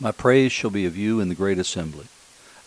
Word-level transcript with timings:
My 0.00 0.12
praise 0.12 0.52
shall 0.52 0.70
be 0.70 0.86
of 0.86 0.96
you 0.96 1.18
in 1.18 1.28
the 1.28 1.34
great 1.34 1.58
assembly. 1.58 2.06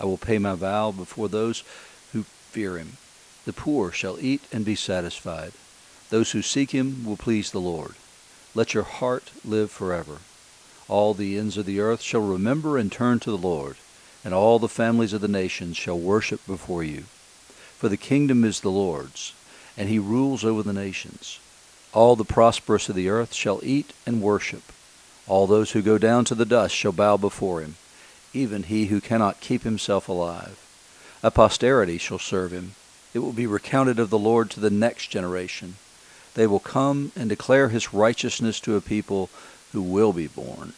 I 0.01 0.05
will 0.05 0.17
pay 0.17 0.37
my 0.37 0.53
vow 0.53 0.91
before 0.91 1.29
those 1.29 1.63
who 2.11 2.23
fear 2.23 2.77
him. 2.77 2.97
The 3.45 3.53
poor 3.53 3.91
shall 3.91 4.19
eat 4.19 4.41
and 4.51 4.65
be 4.65 4.75
satisfied. 4.75 5.53
Those 6.09 6.31
who 6.31 6.41
seek 6.41 6.71
him 6.71 7.05
will 7.05 7.15
please 7.15 7.51
the 7.51 7.61
Lord. 7.61 7.95
Let 8.53 8.73
your 8.73 8.83
heart 8.83 9.31
live 9.45 9.71
forever. 9.71 10.17
All 10.89 11.13
the 11.13 11.37
ends 11.37 11.55
of 11.55 11.65
the 11.65 11.79
earth 11.79 12.01
shall 12.01 12.19
remember 12.21 12.77
and 12.77 12.91
turn 12.91 13.21
to 13.21 13.31
the 13.31 13.37
Lord, 13.37 13.77
and 14.25 14.33
all 14.33 14.59
the 14.59 14.67
families 14.67 15.13
of 15.13 15.21
the 15.21 15.29
nations 15.29 15.77
shall 15.77 15.97
worship 15.97 16.45
before 16.45 16.83
you. 16.83 17.03
For 17.77 17.87
the 17.87 17.95
kingdom 17.95 18.43
is 18.43 18.59
the 18.59 18.69
Lord's, 18.69 19.33
and 19.77 19.87
he 19.87 19.99
rules 19.99 20.43
over 20.43 20.63
the 20.63 20.73
nations. 20.73 21.39
All 21.93 22.17
the 22.17 22.25
prosperous 22.25 22.89
of 22.89 22.95
the 22.95 23.07
earth 23.07 23.33
shall 23.33 23.61
eat 23.63 23.93
and 24.05 24.21
worship. 24.21 24.63
All 25.27 25.47
those 25.47 25.71
who 25.71 25.81
go 25.81 25.97
down 25.97 26.25
to 26.25 26.35
the 26.35 26.45
dust 26.45 26.75
shall 26.75 26.91
bow 26.91 27.17
before 27.17 27.61
him, 27.61 27.75
even 28.33 28.63
he 28.63 28.87
who 28.87 28.99
cannot 28.99 29.39
keep 29.39 29.63
himself 29.63 30.09
alive. 30.09 30.57
A 31.23 31.31
posterity 31.31 31.97
shall 31.97 32.19
serve 32.19 32.51
him. 32.51 32.73
It 33.13 33.19
will 33.19 33.33
be 33.33 33.47
recounted 33.47 33.99
of 33.99 34.09
the 34.09 34.17
Lord 34.17 34.49
to 34.51 34.59
the 34.59 34.69
next 34.69 35.07
generation. 35.07 35.75
They 36.33 36.47
will 36.47 36.59
come 36.59 37.11
and 37.15 37.29
declare 37.29 37.69
his 37.69 37.93
righteousness 37.93 38.59
to 38.61 38.75
a 38.75 38.81
people 38.81 39.29
who 39.73 39.81
will 39.81 40.13
be 40.13 40.27
born, 40.27 40.73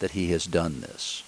that 0.00 0.12
he 0.12 0.30
has 0.32 0.46
done 0.46 0.80
this. 0.80 1.22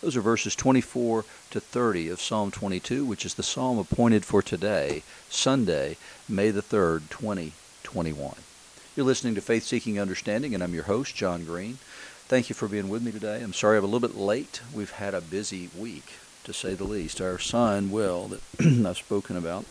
Those 0.00 0.16
are 0.16 0.20
verses 0.20 0.54
24 0.54 1.24
to 1.50 1.60
30 1.60 2.08
of 2.10 2.20
Psalm 2.20 2.50
22, 2.50 3.04
which 3.04 3.24
is 3.24 3.34
the 3.34 3.42
psalm 3.42 3.78
appointed 3.78 4.24
for 4.24 4.42
today, 4.42 5.02
Sunday, 5.28 5.96
May 6.28 6.50
the 6.50 6.62
3rd, 6.62 7.08
2021. 7.10 8.34
You're 8.94 9.06
listening 9.06 9.34
to 9.34 9.40
Faith 9.40 9.64
Seeking 9.64 9.98
Understanding, 9.98 10.54
and 10.54 10.62
I'm 10.62 10.74
your 10.74 10.84
host, 10.84 11.14
John 11.14 11.44
Green. 11.44 11.78
Thank 12.28 12.48
you 12.48 12.56
for 12.56 12.66
being 12.66 12.88
with 12.88 13.04
me 13.04 13.12
today. 13.12 13.40
I'm 13.40 13.52
sorry 13.52 13.78
I'm 13.78 13.84
a 13.84 13.86
little 13.86 14.08
bit 14.08 14.18
late. 14.18 14.60
We've 14.74 14.90
had 14.90 15.14
a 15.14 15.20
busy 15.20 15.70
week, 15.78 16.14
to 16.42 16.52
say 16.52 16.74
the 16.74 16.82
least. 16.82 17.20
Our 17.20 17.38
son, 17.38 17.92
Will, 17.92 18.26
that 18.26 18.40
I've 18.84 18.96
spoken 18.96 19.36
about, 19.36 19.64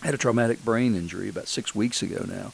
had 0.00 0.14
a 0.14 0.16
traumatic 0.16 0.64
brain 0.64 0.94
injury 0.94 1.28
about 1.28 1.46
six 1.46 1.74
weeks 1.74 2.00
ago 2.00 2.24
now. 2.26 2.52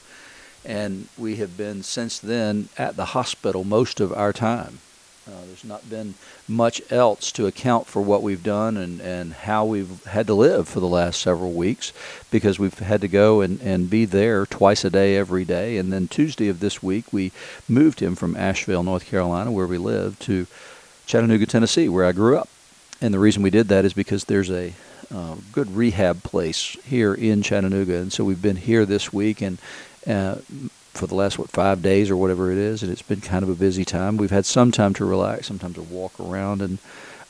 And 0.64 1.06
we 1.16 1.36
have 1.36 1.56
been 1.56 1.84
since 1.84 2.18
then 2.18 2.68
at 2.76 2.96
the 2.96 3.04
hospital 3.04 3.62
most 3.62 4.00
of 4.00 4.12
our 4.12 4.32
time. 4.32 4.80
Uh, 5.28 5.44
there's 5.46 5.64
not 5.64 5.88
been 5.90 6.14
much 6.46 6.80
else 6.92 7.32
to 7.32 7.48
account 7.48 7.88
for 7.88 8.00
what 8.00 8.22
we've 8.22 8.44
done 8.44 8.76
and, 8.76 9.00
and 9.00 9.32
how 9.32 9.64
we've 9.64 10.04
had 10.04 10.24
to 10.28 10.34
live 10.34 10.68
for 10.68 10.78
the 10.78 10.86
last 10.86 11.20
several 11.20 11.52
weeks 11.52 11.92
because 12.30 12.60
we've 12.60 12.78
had 12.78 13.00
to 13.00 13.08
go 13.08 13.40
and, 13.40 13.60
and 13.60 13.90
be 13.90 14.04
there 14.04 14.46
twice 14.46 14.84
a 14.84 14.90
day 14.90 15.16
every 15.16 15.44
day. 15.44 15.78
And 15.78 15.92
then 15.92 16.06
Tuesday 16.06 16.48
of 16.48 16.60
this 16.60 16.80
week, 16.80 17.12
we 17.12 17.32
moved 17.68 17.98
him 17.98 18.14
from 18.14 18.36
Asheville, 18.36 18.84
North 18.84 19.06
Carolina, 19.06 19.50
where 19.50 19.66
we 19.66 19.78
live, 19.78 20.16
to 20.20 20.46
Chattanooga, 21.06 21.46
Tennessee, 21.46 21.88
where 21.88 22.04
I 22.04 22.12
grew 22.12 22.38
up. 22.38 22.48
And 23.00 23.12
the 23.12 23.18
reason 23.18 23.42
we 23.42 23.50
did 23.50 23.66
that 23.66 23.84
is 23.84 23.92
because 23.92 24.24
there's 24.24 24.50
a 24.50 24.74
uh, 25.12 25.36
good 25.50 25.74
rehab 25.74 26.22
place 26.22 26.76
here 26.84 27.14
in 27.14 27.42
Chattanooga. 27.42 27.96
And 27.96 28.12
so 28.12 28.22
we've 28.22 28.40
been 28.40 28.56
here 28.56 28.86
this 28.86 29.12
week 29.12 29.42
and 29.42 29.58
uh, 30.06 30.36
for 30.96 31.06
the 31.06 31.14
last 31.14 31.38
what 31.38 31.50
five 31.50 31.82
days 31.82 32.10
or 32.10 32.16
whatever 32.16 32.50
it 32.50 32.58
is, 32.58 32.82
and 32.82 32.90
it's 32.90 33.02
been 33.02 33.20
kind 33.20 33.42
of 33.42 33.48
a 33.48 33.54
busy 33.54 33.84
time. 33.84 34.16
We've 34.16 34.30
had 34.30 34.46
some 34.46 34.72
time 34.72 34.94
to 34.94 35.04
relax, 35.04 35.46
some 35.46 35.58
time 35.58 35.74
to 35.74 35.82
walk 35.82 36.18
around 36.18 36.62
and 36.62 36.78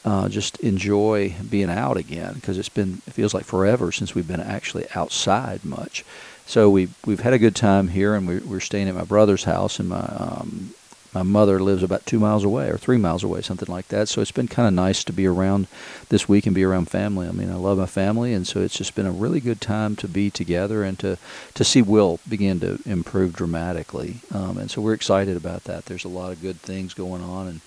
uh, 0.04 0.28
just 0.28 0.58
enjoy 0.60 1.34
being 1.50 1.68
out 1.68 1.96
again 1.96 2.34
because 2.34 2.58
it's 2.58 2.68
been 2.68 3.02
it 3.06 3.12
feels 3.12 3.34
like 3.34 3.44
forever 3.44 3.90
since 3.90 4.14
we've 4.14 4.28
been 4.28 4.40
actually 4.40 4.86
outside 4.94 5.64
much. 5.64 6.04
So 6.46 6.70
we 6.70 6.88
we've 7.04 7.20
had 7.20 7.32
a 7.32 7.40
good 7.40 7.56
time 7.56 7.88
here, 7.88 8.14
and 8.14 8.28
we, 8.28 8.38
we're 8.38 8.60
staying 8.60 8.88
at 8.88 8.94
my 8.94 9.04
brother's 9.04 9.44
house, 9.44 9.80
and 9.80 9.88
my 9.88 9.98
um, 9.98 10.74
my 11.16 11.22
mother 11.22 11.58
lives 11.58 11.82
about 11.82 12.04
two 12.04 12.18
miles 12.18 12.44
away 12.44 12.68
or 12.68 12.76
three 12.76 12.98
miles 12.98 13.24
away, 13.24 13.40
something 13.40 13.72
like 13.72 13.88
that. 13.88 14.06
So 14.06 14.20
it's 14.20 14.32
been 14.32 14.48
kind 14.48 14.68
of 14.68 14.74
nice 14.74 15.02
to 15.04 15.14
be 15.14 15.26
around 15.26 15.66
this 16.10 16.28
week 16.28 16.44
and 16.44 16.54
be 16.54 16.62
around 16.62 16.90
family. 16.90 17.26
I 17.26 17.32
mean, 17.32 17.50
I 17.50 17.54
love 17.54 17.78
my 17.78 17.86
family, 17.86 18.34
and 18.34 18.46
so 18.46 18.60
it's 18.60 18.76
just 18.76 18.94
been 18.94 19.06
a 19.06 19.10
really 19.10 19.40
good 19.40 19.62
time 19.62 19.96
to 19.96 20.08
be 20.08 20.28
together 20.28 20.84
and 20.84 20.98
to 20.98 21.16
to 21.54 21.64
see 21.64 21.80
Will 21.80 22.20
begin 22.28 22.60
to 22.60 22.78
improve 22.84 23.32
dramatically. 23.32 24.16
Um, 24.34 24.58
and 24.58 24.70
so 24.70 24.82
we're 24.82 24.92
excited 24.92 25.38
about 25.38 25.64
that. 25.64 25.86
There's 25.86 26.04
a 26.04 26.08
lot 26.08 26.32
of 26.32 26.42
good 26.42 26.60
things 26.60 26.92
going 26.92 27.22
on, 27.22 27.48
and 27.48 27.60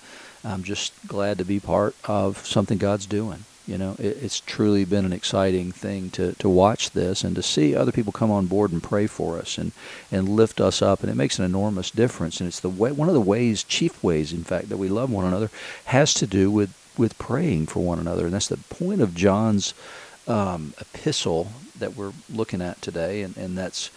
I'm 0.44 0.62
just 0.62 0.92
glad 1.08 1.38
to 1.38 1.44
be 1.44 1.58
part 1.58 1.96
of 2.04 2.46
something 2.46 2.78
God's 2.78 3.06
doing. 3.06 3.44
You 3.70 3.78
know, 3.78 3.96
it, 3.98 4.18
it's 4.20 4.40
truly 4.40 4.84
been 4.84 5.04
an 5.04 5.12
exciting 5.12 5.70
thing 5.70 6.10
to, 6.10 6.32
to 6.34 6.48
watch 6.48 6.90
this 6.90 7.22
and 7.22 7.36
to 7.36 7.42
see 7.42 7.74
other 7.74 7.92
people 7.92 8.12
come 8.12 8.30
on 8.30 8.46
board 8.46 8.72
and 8.72 8.82
pray 8.82 9.06
for 9.06 9.38
us 9.38 9.56
and, 9.56 9.70
and 10.10 10.28
lift 10.28 10.60
us 10.60 10.82
up. 10.82 11.00
And 11.00 11.10
it 11.10 11.14
makes 11.14 11.38
an 11.38 11.44
enormous 11.44 11.90
difference. 11.90 12.40
And 12.40 12.48
it's 12.48 12.60
the 12.60 12.68
way, 12.68 12.90
one 12.90 13.08
of 13.08 13.14
the 13.14 13.20
ways, 13.20 13.62
chief 13.62 14.02
ways, 14.02 14.32
in 14.32 14.42
fact, 14.42 14.68
that 14.70 14.76
we 14.76 14.88
love 14.88 15.10
one 15.10 15.24
another 15.24 15.50
has 15.86 16.12
to 16.14 16.26
do 16.26 16.50
with, 16.50 16.74
with 16.98 17.16
praying 17.18 17.66
for 17.66 17.80
one 17.80 18.00
another. 18.00 18.24
And 18.24 18.34
that's 18.34 18.48
the 18.48 18.56
point 18.56 19.00
of 19.00 19.14
John's 19.14 19.72
um, 20.26 20.74
epistle 20.80 21.52
that 21.78 21.96
we're 21.96 22.12
looking 22.28 22.60
at 22.60 22.82
today. 22.82 23.22
And, 23.22 23.36
and 23.36 23.56
that's 23.56 23.90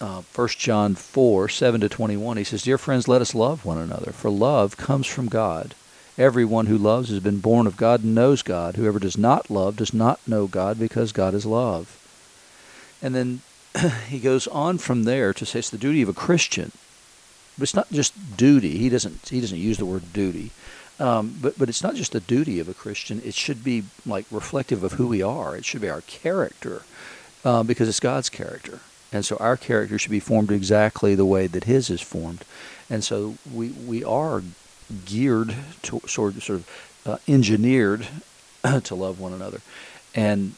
uh, 0.00 0.22
1 0.34 0.48
John 0.50 0.94
4 0.94 1.48
7 1.48 1.80
to 1.80 1.88
21. 1.88 2.36
He 2.36 2.44
says, 2.44 2.62
Dear 2.62 2.78
friends, 2.78 3.08
let 3.08 3.20
us 3.20 3.34
love 3.34 3.64
one 3.64 3.78
another, 3.78 4.12
for 4.12 4.30
love 4.30 4.76
comes 4.76 5.06
from 5.06 5.28
God. 5.28 5.74
Everyone 6.20 6.66
who 6.66 6.76
loves 6.76 7.08
has 7.08 7.20
been 7.20 7.40
born 7.40 7.66
of 7.66 7.78
God 7.78 8.04
and 8.04 8.14
knows 8.14 8.42
God. 8.42 8.76
Whoever 8.76 8.98
does 8.98 9.16
not 9.16 9.48
love 9.48 9.76
does 9.76 9.94
not 9.94 10.20
know 10.28 10.46
God 10.46 10.78
because 10.78 11.12
God 11.12 11.32
is 11.32 11.46
love. 11.46 11.96
And 13.00 13.14
then 13.14 13.40
he 14.08 14.18
goes 14.18 14.46
on 14.48 14.76
from 14.76 15.04
there 15.04 15.32
to 15.32 15.46
say 15.46 15.60
it's 15.60 15.70
the 15.70 15.78
duty 15.78 16.02
of 16.02 16.10
a 16.10 16.12
Christian. 16.12 16.72
But 17.56 17.62
it's 17.62 17.74
not 17.74 17.90
just 17.90 18.36
duty. 18.36 18.76
He 18.76 18.90
doesn't 18.90 19.30
he 19.30 19.40
doesn't 19.40 19.56
use 19.56 19.78
the 19.78 19.86
word 19.86 20.12
duty. 20.12 20.50
Um, 20.98 21.38
but 21.40 21.58
but 21.58 21.70
it's 21.70 21.82
not 21.82 21.94
just 21.94 22.12
the 22.12 22.20
duty 22.20 22.60
of 22.60 22.68
a 22.68 22.74
Christian. 22.74 23.22
It 23.24 23.32
should 23.32 23.64
be 23.64 23.84
like 24.04 24.26
reflective 24.30 24.84
of 24.84 24.92
who 24.92 25.06
we 25.06 25.22
are. 25.22 25.56
It 25.56 25.64
should 25.64 25.80
be 25.80 25.88
our 25.88 26.02
character, 26.02 26.82
uh, 27.46 27.62
because 27.62 27.88
it's 27.88 27.98
God's 27.98 28.28
character, 28.28 28.80
and 29.10 29.24
so 29.24 29.38
our 29.38 29.56
character 29.56 29.98
should 29.98 30.10
be 30.10 30.20
formed 30.20 30.52
exactly 30.52 31.14
the 31.14 31.24
way 31.24 31.46
that 31.46 31.64
His 31.64 31.88
is 31.88 32.02
formed, 32.02 32.44
and 32.90 33.02
so 33.02 33.36
we 33.50 33.70
we 33.70 34.04
are 34.04 34.42
geared 35.04 35.54
to 35.82 36.00
sort 36.06 36.36
of, 36.36 36.42
sort 36.42 36.58
of 36.60 37.00
uh, 37.06 37.18
engineered 37.28 38.06
to 38.84 38.94
love 38.94 39.18
one 39.20 39.32
another. 39.32 39.60
And 40.14 40.54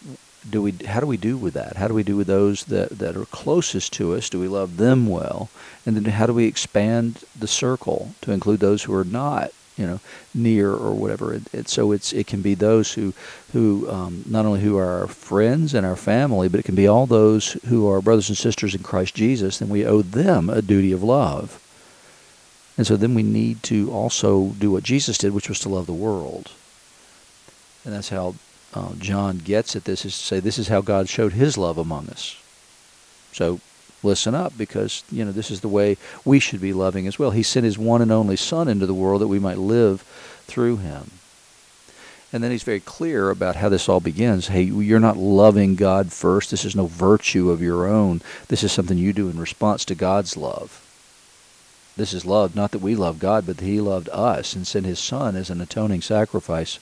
do 0.48 0.62
we 0.62 0.72
how 0.87 1.00
do 1.00 1.06
we 1.06 1.16
do 1.16 1.37
with 1.37 1.54
that? 1.54 1.76
How 1.76 1.87
do 1.87 1.94
we 1.94 2.03
do 2.03 2.16
with 2.16 2.26
those 2.26 2.65
that, 2.65 2.98
that 2.98 3.16
are 3.16 3.26
closest 3.26 3.92
to 3.94 4.15
us? 4.15 4.28
Do 4.28 4.41
we 4.41 4.48
love 4.48 4.76
them 4.76 5.06
well? 5.06 5.50
And 5.87 5.97
then 5.97 6.04
how 6.04 6.26
do 6.26 6.34
we 6.34 6.47
expand 6.47 7.25
the 7.38 7.47
circle 7.47 8.15
to 8.22 8.32
include 8.32 8.60
those 8.60 8.84
who 8.84 8.94
are 8.94 9.04
not 9.04 9.53
you 9.76 9.87
know 9.87 10.00
near 10.34 10.71
or 10.71 10.92
whatever 10.92 11.32
it, 11.32 11.42
it, 11.53 11.69
so 11.69 11.92
it's 11.92 12.12
it 12.12 12.26
can 12.26 12.42
be 12.42 12.54
those 12.54 12.92
who 12.92 13.15
who 13.53 13.88
um, 13.91 14.22
not 14.26 14.44
only 14.44 14.60
who 14.60 14.76
are 14.76 15.00
our 15.00 15.06
friends 15.06 15.75
and 15.75 15.87
our 15.87 15.97
family 15.97 16.48
but 16.48 16.60
it 16.60 16.65
can 16.65 16.75
be 16.75 16.87
all 16.87 17.06
those 17.06 17.53
who 17.69 17.88
are 17.88 18.03
brothers 18.03 18.28
and 18.28 18.37
sisters 18.37 18.75
in 18.75 18.82
Christ 18.82 19.15
Jesus 19.15 19.60
and 19.60 19.71
we 19.71 19.87
owe 19.87 20.03
them 20.03 20.50
a 20.50 20.60
duty 20.60 20.92
of 20.92 21.03
love 21.03 21.62
and 22.77 22.87
so 22.87 22.97
then 22.97 23.15
we 23.15 23.22
need 23.22 23.62
to 23.65 23.91
also 23.93 24.49
do 24.59 24.71
what 24.71 24.83
Jesus 24.83 25.19
did, 25.19 25.34
which 25.34 25.49
was 25.49 25.60
to 25.60 25.69
love 25.69 25.87
the 25.87 25.93
world. 25.93 26.50
And 27.84 27.93
that's 27.93 28.09
how 28.09 28.34
uh, 28.75 28.94
John 28.99 29.38
gets 29.38 29.77
at 29.77 29.84
this, 29.84 30.05
is 30.05 30.16
to 30.16 30.25
say 30.25 30.41
this 30.41 30.59
is 30.59 30.69
how 30.69 30.81
God 30.81 31.09
showed 31.09 31.34
his 31.34 31.59
love 31.59 31.77
among 31.77 32.09
us. 32.09 32.41
So 33.33 33.60
listen 34.03 34.34
up 34.34 34.56
because, 34.56 35.05
you 35.10 35.25
know, 35.25 35.33
this 35.33 35.50
is 35.50 35.60
the 35.60 35.69
way 35.69 35.97
we 36.25 36.38
should 36.38 36.60
be 36.60 36.72
loving 36.72 37.06
as 37.06 37.19
well. 37.19 37.31
He 37.31 37.43
sent 37.43 37.65
his 37.65 37.78
one 37.78 38.00
and 38.00 38.10
only 38.12 38.37
Son 38.37 38.69
into 38.69 38.87
the 38.87 38.94
world 38.94 39.21
that 39.21 39.28
we 39.28 39.39
might 39.39 39.59
live 39.59 40.03
through 40.47 40.78
him. 40.78 41.10
And 42.33 42.43
then 42.43 42.50
he's 42.50 42.62
very 42.62 42.81
clear 42.81 43.28
about 43.28 43.56
how 43.56 43.69
this 43.69 43.91
all 43.91 44.00
begins. 44.00 44.49
Hey, 44.49 44.62
you're 44.62 44.99
not 44.99 45.19
loving 45.19 45.75
God 45.75 46.10
first. 46.10 46.50
This 46.50 46.65
is 46.65 46.75
no 46.75 46.87
virtue 46.87 47.50
of 47.50 47.60
your 47.60 47.87
own. 47.87 48.22
This 48.49 48.65
is 48.65 48.72
something 48.72 48.97
you 48.97 49.12
do 49.12 49.28
in 49.28 49.39
response 49.39 49.84
to 49.84 49.94
God's 49.94 50.34
love. 50.39 50.81
This 51.97 52.14
is 52.14 52.25
love, 52.25 52.56
not 52.56 52.70
that 52.70 52.78
we 52.78 52.94
love 52.94 53.19
God, 53.19 53.47
but 53.47 53.58
that 53.58 53.64
He 53.64 53.80
loved 53.80 54.08
us 54.10 54.54
and 54.54 54.66
sent 54.66 54.86
His 54.86 54.98
Son 54.98 55.36
as 55.36 55.50
an 55.50 55.60
atoning 55.60 56.00
sacrifice 56.00 56.78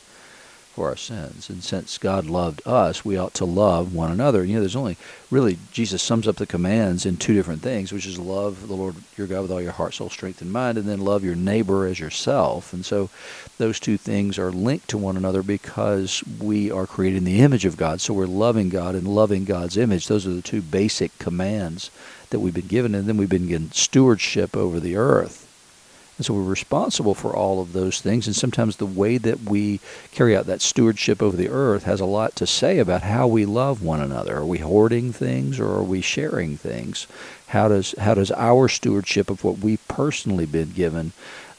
for 0.80 0.88
our 0.88 0.96
sins. 0.96 1.50
And 1.50 1.64
since 1.64 1.98
God 1.98 2.26
loved 2.26 2.62
us, 2.64 3.04
we 3.04 3.16
ought 3.16 3.34
to 3.34 3.44
love 3.44 3.92
one 3.92 4.12
another. 4.12 4.44
You 4.44 4.54
know, 4.54 4.60
there's 4.60 4.76
only 4.76 4.96
really, 5.30 5.58
Jesus 5.72 6.00
sums 6.00 6.28
up 6.28 6.36
the 6.36 6.46
commands 6.46 7.04
in 7.04 7.16
two 7.16 7.34
different 7.34 7.60
things, 7.60 7.92
which 7.92 8.06
is 8.06 8.18
love 8.18 8.68
the 8.68 8.74
Lord 8.74 8.94
your 9.16 9.26
God 9.26 9.42
with 9.42 9.50
all 9.50 9.60
your 9.60 9.72
heart, 9.72 9.94
soul, 9.94 10.10
strength, 10.10 10.40
and 10.40 10.52
mind, 10.52 10.78
and 10.78 10.88
then 10.88 11.00
love 11.00 11.24
your 11.24 11.34
neighbor 11.34 11.86
as 11.86 11.98
yourself. 11.98 12.72
And 12.72 12.84
so 12.84 13.10
those 13.58 13.80
two 13.80 13.96
things 13.96 14.38
are 14.38 14.52
linked 14.52 14.88
to 14.88 14.98
one 14.98 15.16
another 15.16 15.42
because 15.42 16.22
we 16.40 16.70
are 16.70 16.86
created 16.86 17.18
in 17.18 17.24
the 17.24 17.40
image 17.40 17.64
of 17.64 17.76
God. 17.76 18.00
So 18.00 18.14
we're 18.14 18.26
loving 18.26 18.68
God 18.68 18.94
and 18.94 19.08
loving 19.08 19.44
God's 19.44 19.76
image. 19.76 20.06
Those 20.06 20.26
are 20.26 20.32
the 20.32 20.40
two 20.40 20.62
basic 20.62 21.18
commands 21.18 21.90
that 22.30 22.40
we've 22.40 22.54
been 22.54 22.66
given, 22.66 22.94
and 22.94 23.06
then 23.06 23.16
we've 23.16 23.28
been 23.28 23.48
given 23.48 23.70
stewardship 23.72 24.56
over 24.56 24.80
the 24.80 24.96
earth. 24.96 25.46
And 26.20 26.26
so 26.26 26.34
we're 26.34 26.42
responsible 26.42 27.14
for 27.14 27.34
all 27.34 27.62
of 27.62 27.72
those 27.72 28.02
things, 28.02 28.26
and 28.26 28.36
sometimes 28.36 28.76
the 28.76 28.84
way 28.84 29.16
that 29.16 29.40
we 29.44 29.80
carry 30.12 30.36
out 30.36 30.44
that 30.46 30.60
stewardship 30.60 31.22
over 31.22 31.34
the 31.34 31.48
earth 31.48 31.84
has 31.84 31.98
a 31.98 32.04
lot 32.04 32.36
to 32.36 32.46
say 32.46 32.78
about 32.78 33.00
how 33.00 33.26
we 33.26 33.46
love 33.46 33.82
one 33.82 34.00
another. 34.00 34.36
Are 34.36 34.44
we 34.44 34.58
hoarding 34.58 35.14
things 35.14 35.58
or 35.58 35.68
are 35.68 35.82
we 35.82 36.02
sharing 36.02 36.58
things? 36.58 37.06
How 37.46 37.68
does 37.68 37.94
how 37.98 38.12
does 38.12 38.30
our 38.32 38.68
stewardship 38.68 39.30
of 39.30 39.44
what 39.44 39.60
we've 39.60 39.88
personally 39.88 40.44
been 40.44 40.72
given 40.72 41.12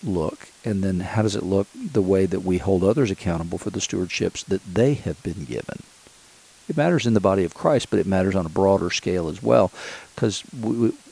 look? 0.04 0.50
And 0.64 0.84
then 0.84 1.00
how 1.00 1.24
does 1.24 1.36
it 1.36 1.42
look 1.42 1.66
the 1.74 2.04
way 2.04 2.28
that 2.28 2.42
we 2.42 2.60
hold 2.60 2.84
others 2.84 3.10
accountable 3.10 3.58
for 3.58 3.72
the 3.72 3.80
stewardships 3.80 4.46
that 4.46 4.62
they 4.72 4.94
have 4.94 5.24
been 5.24 5.46
given? 5.46 5.82
It 6.70 6.78
matters 6.78 7.06
in 7.06 7.14
the 7.14 7.20
body 7.20 7.44
of 7.44 7.54
Christ, 7.54 7.90
but 7.90 8.00
it 8.00 8.06
matters 8.06 8.36
on 8.36 8.46
a 8.46 8.50
broader 8.50 8.90
scale 8.90 9.28
as 9.28 9.44
well. 9.44 9.72
Because 10.16 10.44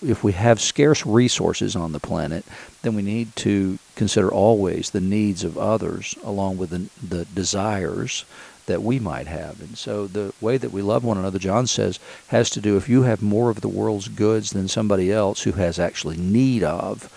if 0.01 0.23
we 0.23 0.31
have 0.33 0.61
scarce 0.61 1.05
resources 1.05 1.75
on 1.75 1.91
the 1.91 1.99
planet, 1.99 2.45
then 2.81 2.95
we 2.95 3.01
need 3.01 3.35
to 3.37 3.79
consider 3.95 4.29
always 4.29 4.91
the 4.91 5.01
needs 5.01 5.43
of 5.43 5.57
others 5.57 6.15
along 6.23 6.57
with 6.57 6.69
the, 6.69 6.89
the 7.05 7.25
desires 7.25 8.25
that 8.67 8.83
we 8.83 8.99
might 8.99 9.27
have. 9.27 9.59
And 9.59 9.77
so 9.77 10.05
the 10.05 10.31
way 10.39 10.57
that 10.57 10.71
we 10.71 10.83
love 10.83 11.03
one 11.03 11.17
another, 11.17 11.39
John 11.39 11.65
says, 11.65 11.99
has 12.27 12.51
to 12.51 12.61
do 12.61 12.77
if 12.77 12.87
you 12.87 13.01
have 13.01 13.21
more 13.21 13.49
of 13.49 13.61
the 13.61 13.67
world's 13.67 14.07
goods 14.07 14.51
than 14.51 14.67
somebody 14.67 15.11
else 15.11 15.41
who 15.41 15.53
has 15.53 15.79
actually 15.79 16.17
need 16.17 16.63
of 16.63 17.11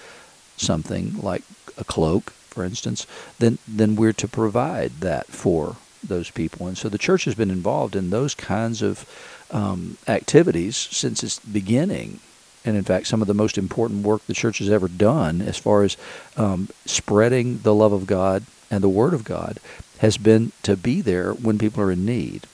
something 0.56 1.20
like 1.20 1.42
a 1.76 1.84
cloak, 1.84 2.30
for 2.30 2.64
instance, 2.64 3.06
then 3.38 3.58
then 3.68 3.96
we're 3.96 4.12
to 4.14 4.28
provide 4.28 4.92
that 5.00 5.26
for 5.26 5.76
those 6.02 6.30
people. 6.30 6.66
And 6.66 6.76
so 6.76 6.88
the 6.88 6.98
church 6.98 7.24
has 7.24 7.34
been 7.34 7.50
involved 7.50 7.96
in 7.96 8.10
those 8.10 8.34
kinds 8.34 8.82
of 8.82 9.06
um, 9.50 9.96
activities 10.08 10.76
since 10.76 11.22
its 11.22 11.38
beginning. 11.38 12.20
And 12.64 12.76
in 12.76 12.84
fact, 12.84 13.06
some 13.06 13.20
of 13.20 13.28
the 13.28 13.34
most 13.34 13.58
important 13.58 14.04
work 14.04 14.24
the 14.26 14.34
church 14.34 14.58
has 14.58 14.70
ever 14.70 14.88
done 14.88 15.40
as 15.40 15.58
far 15.58 15.82
as 15.82 15.96
um, 16.36 16.68
spreading 16.86 17.58
the 17.58 17.74
love 17.74 17.92
of 17.92 18.06
God 18.06 18.44
and 18.70 18.82
the 18.82 18.88
Word 18.88 19.14
of 19.14 19.24
God 19.24 19.58
has 19.98 20.16
been 20.16 20.52
to 20.62 20.76
be 20.76 21.00
there 21.00 21.32
when 21.32 21.58
people 21.58 21.82
are 21.82 21.92
in 21.92 22.04
need 22.04 22.46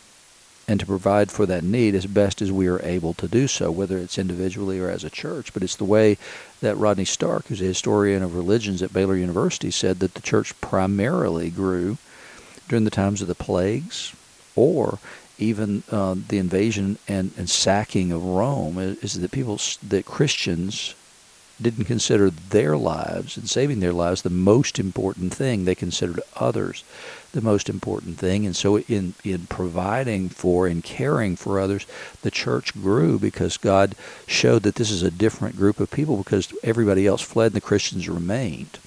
and 0.66 0.78
to 0.78 0.86
provide 0.86 1.30
for 1.30 1.46
that 1.46 1.64
need 1.64 1.94
as 1.94 2.04
best 2.04 2.42
as 2.42 2.52
we 2.52 2.66
are 2.66 2.84
able 2.84 3.14
to 3.14 3.26
do 3.26 3.48
so, 3.48 3.70
whether 3.70 3.96
it's 3.96 4.18
individually 4.18 4.78
or 4.78 4.90
as 4.90 5.02
a 5.02 5.10
church. 5.10 5.54
But 5.54 5.62
it's 5.62 5.76
the 5.76 5.84
way 5.84 6.18
that 6.60 6.76
Rodney 6.76 7.06
Stark, 7.06 7.46
who's 7.46 7.62
a 7.62 7.64
historian 7.64 8.22
of 8.22 8.36
religions 8.36 8.82
at 8.82 8.92
Baylor 8.92 9.16
University, 9.16 9.70
said 9.70 10.00
that 10.00 10.12
the 10.12 10.20
church 10.20 10.58
primarily 10.60 11.48
grew 11.48 11.96
during 12.68 12.84
the 12.84 12.90
times 12.90 13.22
of 13.22 13.28
the 13.28 13.34
plagues 13.34 14.14
or 14.54 14.98
even 15.38 15.82
uh, 15.90 16.14
the 16.28 16.38
invasion 16.38 16.98
and, 17.06 17.30
and 17.36 17.48
sacking 17.48 18.12
of 18.12 18.24
Rome 18.24 18.78
is, 18.78 18.98
is 18.98 19.20
that 19.20 19.30
people 19.30 19.60
that 19.88 20.04
Christians 20.04 20.94
didn't 21.60 21.86
consider 21.86 22.30
their 22.30 22.76
lives 22.76 23.36
and 23.36 23.48
saving 23.48 23.80
their 23.80 23.92
lives 23.92 24.22
the 24.22 24.30
most 24.30 24.78
important 24.78 25.34
thing. 25.34 25.64
They 25.64 25.74
considered 25.74 26.20
others 26.36 26.84
the 27.32 27.40
most 27.40 27.68
important 27.68 28.16
thing. 28.18 28.46
And 28.46 28.54
so 28.54 28.78
in, 28.78 29.14
in 29.24 29.46
providing 29.46 30.28
for 30.28 30.66
and 30.66 30.84
caring 30.84 31.36
for 31.36 31.58
others, 31.58 31.86
the 32.22 32.30
church 32.30 32.74
grew 32.74 33.18
because 33.18 33.56
God 33.56 33.94
showed 34.26 34.62
that 34.62 34.76
this 34.76 34.90
is 34.90 35.02
a 35.02 35.10
different 35.10 35.56
group 35.56 35.80
of 35.80 35.90
people 35.90 36.16
because 36.16 36.52
everybody 36.62 37.06
else 37.06 37.22
fled 37.22 37.46
and 37.46 37.56
the 37.56 37.60
Christians 37.60 38.08
remained. 38.08 38.78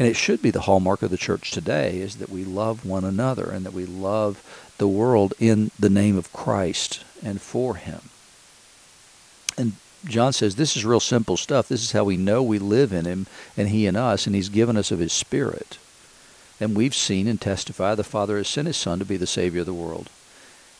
And 0.00 0.08
it 0.08 0.16
should 0.16 0.40
be 0.40 0.50
the 0.50 0.62
hallmark 0.62 1.02
of 1.02 1.10
the 1.10 1.18
church 1.18 1.50
today 1.50 1.98
is 1.98 2.16
that 2.16 2.30
we 2.30 2.42
love 2.42 2.86
one 2.86 3.04
another 3.04 3.50
and 3.50 3.66
that 3.66 3.74
we 3.74 3.84
love 3.84 4.72
the 4.78 4.88
world 4.88 5.34
in 5.38 5.72
the 5.78 5.90
name 5.90 6.16
of 6.16 6.32
Christ 6.32 7.04
and 7.22 7.38
for 7.38 7.74
him. 7.74 8.00
And 9.58 9.74
John 10.06 10.32
says 10.32 10.56
this 10.56 10.74
is 10.74 10.86
real 10.86 11.00
simple 11.00 11.36
stuff. 11.36 11.68
This 11.68 11.82
is 11.82 11.92
how 11.92 12.04
we 12.04 12.16
know 12.16 12.42
we 12.42 12.58
live 12.58 12.94
in 12.94 13.04
him 13.04 13.26
and 13.58 13.68
he 13.68 13.86
in 13.86 13.94
us 13.94 14.26
and 14.26 14.34
he's 14.34 14.48
given 14.48 14.78
us 14.78 14.90
of 14.90 15.00
his 15.00 15.12
spirit. 15.12 15.76
And 16.58 16.74
we've 16.74 16.94
seen 16.94 17.26
and 17.26 17.38
testified 17.38 17.98
the 17.98 18.02
Father 18.02 18.38
has 18.38 18.48
sent 18.48 18.68
his 18.68 18.78
son 18.78 19.00
to 19.00 19.04
be 19.04 19.18
the 19.18 19.26
savior 19.26 19.60
of 19.60 19.66
the 19.66 19.74
world. 19.74 20.08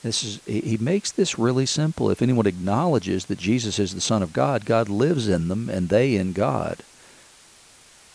This 0.02 0.24
is 0.24 0.40
he 0.46 0.78
makes 0.78 1.12
this 1.12 1.38
really 1.38 1.66
simple. 1.66 2.08
If 2.08 2.22
anyone 2.22 2.46
acknowledges 2.46 3.26
that 3.26 3.38
Jesus 3.38 3.78
is 3.78 3.94
the 3.94 4.00
son 4.00 4.22
of 4.22 4.32
God, 4.32 4.64
God 4.64 4.88
lives 4.88 5.28
in 5.28 5.48
them 5.48 5.68
and 5.68 5.90
they 5.90 6.14
in 6.14 6.32
God. 6.32 6.78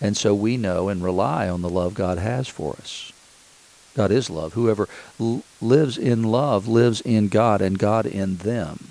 And 0.05 0.15
so 0.15 0.35
we 0.35 0.55
know 0.55 0.87
and 0.87 1.03
rely 1.03 1.49
on 1.49 1.63
the 1.63 1.69
love 1.69 1.95
God 1.95 2.19
has 2.19 2.47
for 2.47 2.73
us. 2.73 3.11
God 3.95 4.11
is 4.11 4.29
love. 4.29 4.53
Whoever 4.53 4.87
l- 5.19 5.41
lives 5.59 5.97
in 5.97 6.21
love 6.21 6.67
lives 6.67 7.01
in 7.01 7.27
God 7.27 7.59
and 7.59 7.79
God 7.79 8.05
in 8.05 8.37
them. 8.37 8.89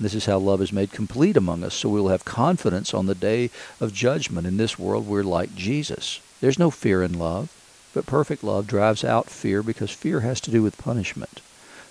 This 0.00 0.14
is 0.14 0.26
how 0.26 0.38
love 0.38 0.60
is 0.60 0.72
made 0.72 0.90
complete 0.90 1.36
among 1.36 1.62
us, 1.62 1.74
so 1.74 1.88
we 1.88 2.00
will 2.00 2.08
have 2.08 2.24
confidence 2.24 2.92
on 2.92 3.06
the 3.06 3.14
day 3.14 3.50
of 3.80 3.94
judgment. 3.94 4.44
In 4.44 4.56
this 4.56 4.76
world, 4.76 5.06
we're 5.06 5.22
like 5.22 5.54
Jesus. 5.54 6.18
There's 6.40 6.58
no 6.58 6.72
fear 6.72 7.04
in 7.04 7.16
love, 7.16 7.52
but 7.94 8.04
perfect 8.04 8.42
love 8.42 8.66
drives 8.66 9.04
out 9.04 9.30
fear 9.30 9.62
because 9.62 9.92
fear 9.92 10.20
has 10.20 10.40
to 10.40 10.50
do 10.50 10.64
with 10.64 10.76
punishment 10.78 11.40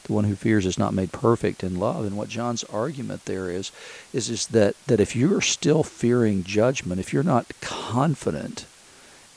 the 0.03 0.13
one 0.13 0.25
who 0.25 0.36
fears 0.36 0.65
is 0.65 0.77
not 0.77 0.94
made 0.94 1.12
perfect 1.12 1.63
in 1.63 1.80
love. 1.80 2.06
And 2.06 2.18
what 2.18 2.30
John's 2.30 2.63
argument 2.65 3.25
there 3.25 3.50
is, 3.50 3.71
is, 4.13 4.30
is 4.30 4.48
that, 4.48 4.75
that 4.88 5.00
if 5.00 5.15
you're 5.15 5.42
still 5.42 5.83
fearing 5.83 6.44
judgment, 6.44 7.00
if 7.00 7.13
you're 7.13 7.24
not 7.24 7.48
confident 7.62 8.65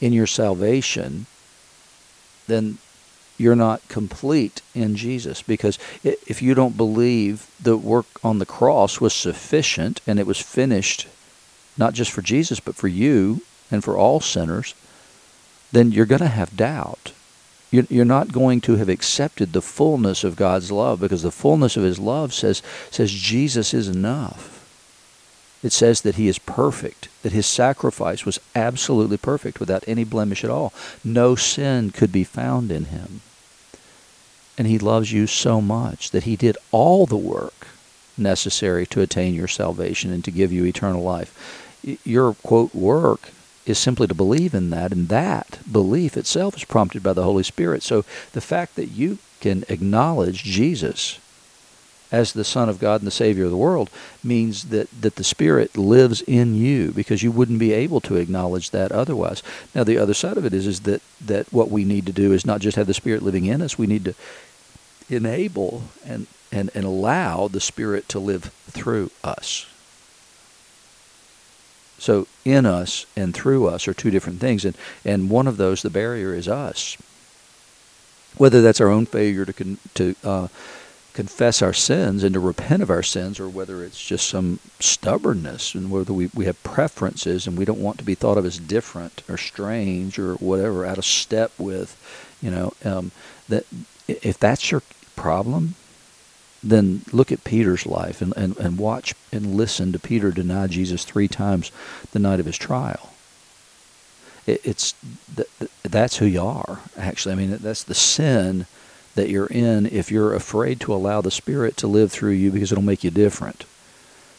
in 0.00 0.12
your 0.12 0.26
salvation, 0.26 1.26
then 2.46 2.78
you're 3.36 3.56
not 3.56 3.86
complete 3.88 4.62
in 4.74 4.96
Jesus. 4.96 5.42
Because 5.42 5.78
if 6.02 6.40
you 6.40 6.54
don't 6.54 6.76
believe 6.76 7.50
the 7.60 7.76
work 7.76 8.06
on 8.22 8.38
the 8.38 8.46
cross 8.46 9.00
was 9.00 9.12
sufficient 9.12 10.00
and 10.06 10.18
it 10.18 10.26
was 10.26 10.40
finished, 10.40 11.08
not 11.76 11.94
just 11.94 12.10
for 12.10 12.22
Jesus, 12.22 12.60
but 12.60 12.76
for 12.76 12.88
you 12.88 13.42
and 13.70 13.82
for 13.82 13.96
all 13.96 14.20
sinners, 14.20 14.74
then 15.72 15.90
you're 15.90 16.06
going 16.06 16.20
to 16.20 16.28
have 16.28 16.56
doubt 16.56 17.12
you're 17.82 18.04
not 18.04 18.32
going 18.32 18.60
to 18.62 18.76
have 18.76 18.88
accepted 18.88 19.52
the 19.52 19.62
fullness 19.62 20.22
of 20.24 20.36
God's 20.36 20.70
love 20.70 21.00
because 21.00 21.22
the 21.22 21.30
fullness 21.30 21.76
of 21.76 21.82
His 21.82 21.98
love 21.98 22.32
says, 22.32 22.62
says 22.90 23.10
Jesus 23.10 23.74
is 23.74 23.88
enough. 23.88 24.50
It 25.62 25.72
says 25.72 26.02
that 26.02 26.16
He 26.16 26.28
is 26.28 26.38
perfect, 26.38 27.08
that 27.22 27.32
His 27.32 27.46
sacrifice 27.46 28.26
was 28.26 28.38
absolutely 28.54 29.16
perfect 29.16 29.60
without 29.60 29.82
any 29.86 30.04
blemish 30.04 30.44
at 30.44 30.50
all. 30.50 30.72
No 31.02 31.34
sin 31.34 31.90
could 31.90 32.12
be 32.12 32.24
found 32.24 32.70
in 32.70 32.86
Him. 32.86 33.22
And 34.58 34.66
He 34.66 34.78
loves 34.78 35.12
you 35.12 35.26
so 35.26 35.60
much 35.60 36.10
that 36.10 36.24
He 36.24 36.36
did 36.36 36.58
all 36.70 37.06
the 37.06 37.16
work 37.16 37.66
necessary 38.16 38.86
to 38.86 39.00
attain 39.00 39.34
your 39.34 39.48
salvation 39.48 40.12
and 40.12 40.24
to 40.24 40.30
give 40.30 40.52
you 40.52 40.64
eternal 40.64 41.02
life. 41.02 41.80
Your, 42.04 42.34
quote, 42.34 42.74
work 42.74 43.30
is 43.66 43.78
simply 43.78 44.06
to 44.06 44.14
believe 44.14 44.54
in 44.54 44.70
that, 44.70 44.92
and 44.92 45.08
that 45.08 45.58
belief 45.70 46.16
itself 46.16 46.56
is 46.56 46.64
prompted 46.64 47.02
by 47.02 47.12
the 47.12 47.22
Holy 47.22 47.42
Spirit. 47.42 47.82
So 47.82 48.04
the 48.32 48.40
fact 48.40 48.76
that 48.76 48.86
you 48.86 49.18
can 49.40 49.64
acknowledge 49.68 50.42
Jesus 50.42 51.18
as 52.12 52.32
the 52.32 52.44
Son 52.44 52.68
of 52.68 52.78
God 52.78 53.00
and 53.00 53.06
the 53.06 53.10
Savior 53.10 53.46
of 53.46 53.50
the 53.50 53.56
world 53.56 53.90
means 54.22 54.64
that, 54.64 54.88
that 55.00 55.16
the 55.16 55.24
Spirit 55.24 55.76
lives 55.76 56.22
in 56.22 56.54
you 56.54 56.92
because 56.92 57.22
you 57.22 57.32
wouldn't 57.32 57.58
be 57.58 57.72
able 57.72 58.00
to 58.02 58.16
acknowledge 58.16 58.70
that 58.70 58.92
otherwise. 58.92 59.42
Now, 59.74 59.82
the 59.82 59.98
other 59.98 60.14
side 60.14 60.36
of 60.36 60.44
it 60.44 60.54
is, 60.54 60.66
is 60.66 60.80
that, 60.80 61.02
that 61.20 61.52
what 61.52 61.70
we 61.70 61.84
need 61.84 62.06
to 62.06 62.12
do 62.12 62.32
is 62.32 62.46
not 62.46 62.60
just 62.60 62.76
have 62.76 62.86
the 62.86 62.94
Spirit 62.94 63.22
living 63.22 63.46
in 63.46 63.60
us, 63.60 63.76
we 63.76 63.88
need 63.88 64.04
to 64.04 64.14
enable 65.08 65.82
and, 66.06 66.26
and, 66.52 66.70
and 66.74 66.84
allow 66.84 67.48
the 67.48 67.60
Spirit 67.60 68.08
to 68.10 68.18
live 68.18 68.44
through 68.70 69.10
us. 69.24 69.66
So 71.98 72.26
in 72.44 72.66
us 72.66 73.06
and 73.16 73.34
through 73.34 73.66
us 73.66 73.88
are 73.88 73.94
two 73.94 74.10
different 74.10 74.40
things, 74.40 74.64
and 74.64 74.76
and 75.04 75.30
one 75.30 75.46
of 75.46 75.56
those, 75.56 75.82
the 75.82 75.90
barrier, 75.90 76.34
is 76.34 76.48
us. 76.48 76.96
Whether 78.36 78.62
that's 78.62 78.80
our 78.80 78.88
own 78.88 79.06
failure 79.06 79.44
to 79.44 79.52
con, 79.52 79.78
to 79.94 80.14
uh, 80.24 80.48
confess 81.14 81.62
our 81.62 81.72
sins 81.72 82.24
and 82.24 82.34
to 82.34 82.40
repent 82.40 82.82
of 82.82 82.90
our 82.90 83.02
sins, 83.02 83.38
or 83.38 83.48
whether 83.48 83.84
it's 83.84 84.04
just 84.04 84.28
some 84.28 84.58
stubbornness, 84.80 85.74
and 85.74 85.90
whether 85.90 86.12
we, 86.12 86.28
we 86.34 86.44
have 86.46 86.60
preferences 86.64 87.46
and 87.46 87.56
we 87.56 87.64
don't 87.64 87.80
want 87.80 87.98
to 87.98 88.04
be 88.04 88.16
thought 88.16 88.36
of 88.36 88.44
as 88.44 88.58
different 88.58 89.22
or 89.28 89.38
strange 89.38 90.18
or 90.18 90.34
whatever, 90.34 90.84
out 90.84 90.98
of 90.98 91.04
step 91.04 91.52
with, 91.56 91.96
you 92.42 92.50
know, 92.50 92.72
um, 92.84 93.12
that 93.48 93.64
if 94.08 94.38
that's 94.38 94.72
your 94.72 94.82
problem, 95.14 95.76
then 96.64 97.02
look 97.12 97.30
at 97.30 97.44
Peter's 97.44 97.86
life 97.86 98.22
and, 98.22 98.32
and, 98.36 98.56
and 98.56 98.78
watch 98.78 99.14
and 99.32 99.54
listen 99.54 99.92
to 99.92 99.98
Peter 99.98 100.30
deny 100.30 100.66
Jesus 100.66 101.04
three 101.04 101.28
times 101.28 101.70
the 102.12 102.18
night 102.18 102.40
of 102.40 102.46
his 102.46 102.56
trial. 102.56 103.10
It, 104.46 104.60
it's 104.64 104.94
that's 105.82 106.16
who 106.18 106.26
you 106.26 106.42
are. 106.42 106.80
Actually, 106.96 107.32
I 107.32 107.36
mean 107.36 107.58
that's 107.60 107.84
the 107.84 107.94
sin 107.94 108.66
that 109.14 109.28
you're 109.30 109.46
in 109.46 109.86
if 109.86 110.10
you're 110.10 110.34
afraid 110.34 110.80
to 110.80 110.94
allow 110.94 111.20
the 111.20 111.30
Spirit 111.30 111.76
to 111.78 111.86
live 111.86 112.10
through 112.10 112.32
you 112.32 112.50
because 112.50 112.72
it'll 112.72 112.82
make 112.84 113.04
you 113.04 113.10
different. 113.10 113.64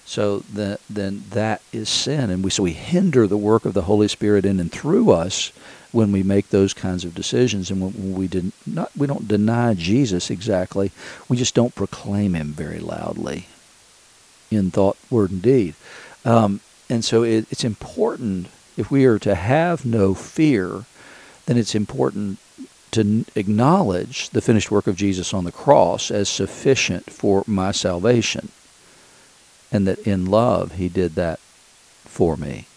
So 0.05 0.39
that, 0.53 0.81
then 0.87 1.23
that 1.31 1.63
is 1.73 1.89
sin, 1.89 2.29
and 2.29 2.43
we 2.43 2.51
so 2.51 2.61
we 2.61 2.73
hinder 2.73 3.25
the 3.25 3.37
work 3.37 3.65
of 3.65 3.73
the 3.73 3.83
Holy 3.83 4.07
Spirit 4.07 4.45
in 4.45 4.59
and 4.59 4.71
through 4.71 5.11
us 5.11 5.51
when 5.95 6.11
we 6.11 6.23
make 6.23 6.49
those 6.49 6.73
kinds 6.73 7.05
of 7.05 7.15
decisions 7.15 7.71
and 7.71 7.81
when 7.81 8.13
we 8.13 8.27
did 8.27 8.51
not 8.65 8.91
we 8.97 9.07
don't 9.07 9.29
deny 9.29 9.73
Jesus 9.73 10.29
exactly 10.29 10.91
we 11.29 11.37
just 11.37 11.55
don't 11.55 11.73
proclaim 11.73 12.33
him 12.33 12.51
very 12.51 12.79
loudly 12.79 13.47
in 14.51 14.71
thought 14.71 14.97
word 15.09 15.31
and 15.31 15.41
deed. 15.41 15.73
Um, 16.25 16.59
and 16.89 17.03
so 17.03 17.23
it, 17.23 17.45
it's 17.49 17.63
important 17.63 18.47
if 18.75 18.91
we 18.91 19.05
are 19.05 19.17
to 19.19 19.35
have 19.35 19.85
no 19.85 20.13
fear 20.13 20.83
then 21.45 21.57
it's 21.57 21.75
important 21.75 22.39
to 22.91 23.23
acknowledge 23.35 24.29
the 24.31 24.41
finished 24.41 24.71
work 24.71 24.87
of 24.87 24.97
Jesus 24.97 25.33
on 25.33 25.45
the 25.45 25.51
cross 25.51 26.11
as 26.11 26.27
sufficient 26.27 27.09
for 27.09 27.45
my 27.47 27.71
salvation 27.71 28.49
and 29.71 29.87
that 29.87 29.99
in 29.99 30.25
love 30.25 30.73
he 30.73 30.89
did 30.89 31.15
that 31.15 31.39
for 32.03 32.35
me 32.35 32.67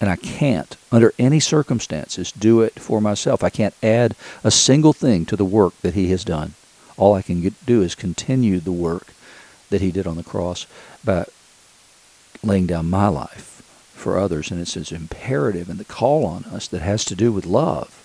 And 0.00 0.08
I 0.08 0.16
can't, 0.16 0.76
under 0.90 1.12
any 1.18 1.40
circumstances, 1.40 2.32
do 2.32 2.62
it 2.62 2.80
for 2.80 3.00
myself. 3.00 3.44
I 3.44 3.50
can't 3.50 3.74
add 3.82 4.14
a 4.42 4.50
single 4.50 4.94
thing 4.94 5.26
to 5.26 5.36
the 5.36 5.44
work 5.44 5.74
that 5.82 5.94
he 5.94 6.10
has 6.10 6.24
done. 6.24 6.54
All 6.96 7.14
I 7.14 7.22
can 7.22 7.42
get, 7.42 7.66
do 7.66 7.82
is 7.82 7.94
continue 7.94 8.60
the 8.60 8.72
work 8.72 9.08
that 9.68 9.82
he 9.82 9.90
did 9.90 10.06
on 10.06 10.16
the 10.16 10.24
cross 10.24 10.66
by 11.04 11.26
laying 12.42 12.66
down 12.66 12.88
my 12.88 13.08
life 13.08 13.62
for 13.94 14.18
others. 14.18 14.50
And 14.50 14.60
it's, 14.60 14.76
it's 14.76 14.90
imperative 14.90 15.68
and 15.68 15.78
the 15.78 15.84
call 15.84 16.24
on 16.24 16.44
us 16.44 16.66
that 16.68 16.80
has 16.80 17.04
to 17.06 17.14
do 17.14 17.30
with 17.30 17.44
love. 17.44 17.96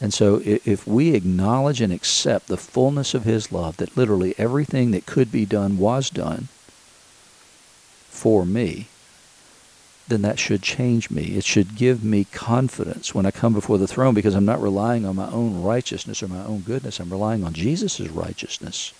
And 0.00 0.12
so 0.12 0.42
if 0.44 0.86
we 0.86 1.14
acknowledge 1.14 1.80
and 1.80 1.92
accept 1.92 2.48
the 2.48 2.58
fullness 2.58 3.14
of 3.14 3.24
his 3.24 3.50
love, 3.50 3.78
that 3.78 3.96
literally 3.96 4.34
everything 4.36 4.90
that 4.90 5.06
could 5.06 5.32
be 5.32 5.46
done 5.46 5.78
was 5.78 6.10
done 6.10 6.48
for 8.10 8.44
me, 8.44 8.88
then 10.08 10.22
that 10.22 10.38
should 10.38 10.62
change 10.62 11.10
me. 11.10 11.36
It 11.36 11.44
should 11.44 11.76
give 11.76 12.04
me 12.04 12.24
confidence 12.24 13.14
when 13.14 13.26
I 13.26 13.30
come 13.30 13.52
before 13.52 13.78
the 13.78 13.88
throne 13.88 14.14
because 14.14 14.34
I'm 14.34 14.44
not 14.44 14.62
relying 14.62 15.04
on 15.04 15.16
my 15.16 15.28
own 15.30 15.62
righteousness 15.62 16.22
or 16.22 16.28
my 16.28 16.44
own 16.44 16.60
goodness. 16.60 17.00
I'm 17.00 17.10
relying 17.10 17.44
on 17.44 17.52
Jesus' 17.52 18.00
righteousness. 18.00 18.92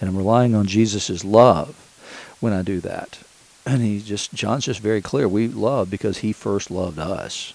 And 0.00 0.08
I'm 0.08 0.16
relying 0.16 0.54
on 0.54 0.66
Jesus' 0.66 1.24
love 1.24 1.76
when 2.40 2.52
I 2.52 2.62
do 2.62 2.80
that. 2.80 3.18
And 3.66 3.82
he 3.82 4.00
just 4.00 4.32
John's 4.34 4.64
just 4.64 4.80
very 4.80 5.02
clear. 5.02 5.28
We 5.28 5.48
love 5.48 5.90
because 5.90 6.18
he 6.18 6.32
first 6.32 6.70
loved 6.70 6.98
us. 6.98 7.54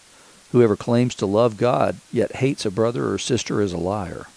Whoever 0.52 0.76
claims 0.76 1.16
to 1.16 1.26
love 1.26 1.58
God 1.58 1.98
yet 2.12 2.38
hates 2.38 2.66
a 2.66 2.72
brother 2.72 3.12
or 3.12 3.18
sister 3.18 3.62
is 3.62 3.74
a 3.74 3.78
liar. 3.78 4.28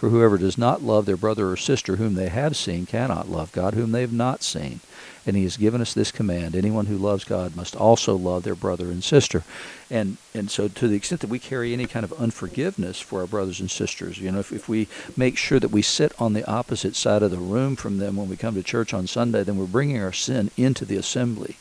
For 0.00 0.08
whoever 0.08 0.38
does 0.38 0.56
not 0.56 0.82
love 0.82 1.04
their 1.04 1.18
brother 1.18 1.50
or 1.50 1.58
sister 1.58 1.96
whom 1.96 2.14
they 2.14 2.30
have 2.30 2.56
seen 2.56 2.86
cannot 2.86 3.28
love 3.28 3.52
God 3.52 3.74
whom 3.74 3.92
they 3.92 4.00
have 4.00 4.14
not 4.14 4.42
seen. 4.42 4.80
And 5.26 5.36
he 5.36 5.42
has 5.42 5.58
given 5.58 5.82
us 5.82 5.92
this 5.92 6.10
command 6.10 6.56
anyone 6.56 6.86
who 6.86 6.96
loves 6.96 7.22
God 7.22 7.54
must 7.54 7.76
also 7.76 8.16
love 8.16 8.42
their 8.42 8.54
brother 8.54 8.86
and 8.86 9.04
sister. 9.04 9.44
And 9.90 10.16
and 10.32 10.50
so 10.50 10.68
to 10.68 10.88
the 10.88 10.96
extent 10.96 11.20
that 11.20 11.28
we 11.28 11.38
carry 11.38 11.74
any 11.74 11.84
kind 11.84 12.02
of 12.02 12.14
unforgiveness 12.14 12.98
for 12.98 13.20
our 13.20 13.26
brothers 13.26 13.60
and 13.60 13.70
sisters, 13.70 14.18
you 14.18 14.32
know, 14.32 14.38
if, 14.38 14.52
if 14.52 14.70
we 14.70 14.88
make 15.18 15.36
sure 15.36 15.60
that 15.60 15.70
we 15.70 15.82
sit 15.82 16.18
on 16.18 16.32
the 16.32 16.50
opposite 16.50 16.96
side 16.96 17.22
of 17.22 17.30
the 17.30 17.36
room 17.36 17.76
from 17.76 17.98
them 17.98 18.16
when 18.16 18.30
we 18.30 18.38
come 18.38 18.54
to 18.54 18.62
church 18.62 18.94
on 18.94 19.06
Sunday, 19.06 19.44
then 19.44 19.58
we're 19.58 19.66
bringing 19.66 20.00
our 20.00 20.14
sin 20.14 20.50
into 20.56 20.86
the 20.86 20.96
assembly 20.96 21.56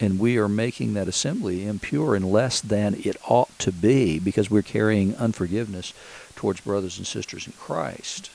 and 0.00 0.18
we 0.18 0.38
are 0.38 0.48
making 0.48 0.94
that 0.94 1.08
assembly 1.08 1.66
impure 1.66 2.16
and 2.16 2.32
less 2.32 2.60
than 2.60 2.94
it 2.94 3.16
ought 3.28 3.56
to 3.58 3.70
be 3.70 4.18
because 4.18 4.50
we're 4.50 4.62
carrying 4.62 5.14
unforgiveness 5.16 5.92
towards 6.34 6.62
brothers 6.62 6.96
and 6.96 7.06
sisters 7.06 7.46
in 7.46 7.52
Christ. 7.52 8.30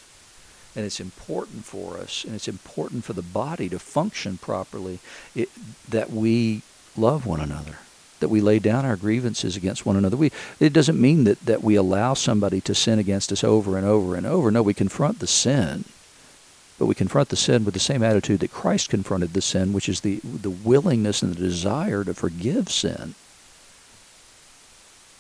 And 0.75 0.85
it's 0.85 0.99
important 0.99 1.65
for 1.65 1.97
us, 1.97 2.23
and 2.23 2.35
it's 2.35 2.47
important 2.47 3.03
for 3.03 3.13
the 3.13 3.21
body 3.21 3.67
to 3.69 3.79
function 3.79 4.37
properly, 4.37 4.99
it, 5.33 5.49
that 5.89 6.11
we 6.11 6.61
love 6.95 7.25
one 7.25 7.39
another, 7.39 7.77
that 8.19 8.27
we 8.27 8.41
lay 8.41 8.59
down 8.59 8.85
our 8.85 8.97
grievances 8.97 9.55
against 9.57 9.85
one 9.85 9.95
another. 9.95 10.17
We, 10.17 10.31
it 10.59 10.73
doesn't 10.73 10.99
mean 10.99 11.23
that, 11.23 11.39
that 11.45 11.63
we 11.63 11.75
allow 11.75 12.13
somebody 12.13 12.61
to 12.61 12.75
sin 12.75 12.99
against 12.99 13.31
us 13.31 13.43
over 13.43 13.77
and 13.77 13.87
over 13.87 14.15
and 14.15 14.27
over. 14.27 14.51
No, 14.51 14.61
we 14.61 14.73
confront 14.73 15.19
the 15.19 15.27
sin 15.27 15.85
but 16.77 16.87
we 16.87 16.95
confront 16.95 17.29
the 17.29 17.35
sin 17.35 17.63
with 17.63 17.73
the 17.73 17.79
same 17.79 18.03
attitude 18.03 18.41
that 18.41 18.51
Christ 18.51 18.89
confronted 18.89 19.33
the 19.33 19.41
sin, 19.41 19.71
which 19.71 19.87
is 19.87 20.01
the, 20.01 20.19
the 20.23 20.49
willingness 20.49 21.21
and 21.21 21.33
the 21.33 21.39
desire 21.39 22.03
to 22.03 22.13
forgive 22.13 22.69
sin. 22.69 23.15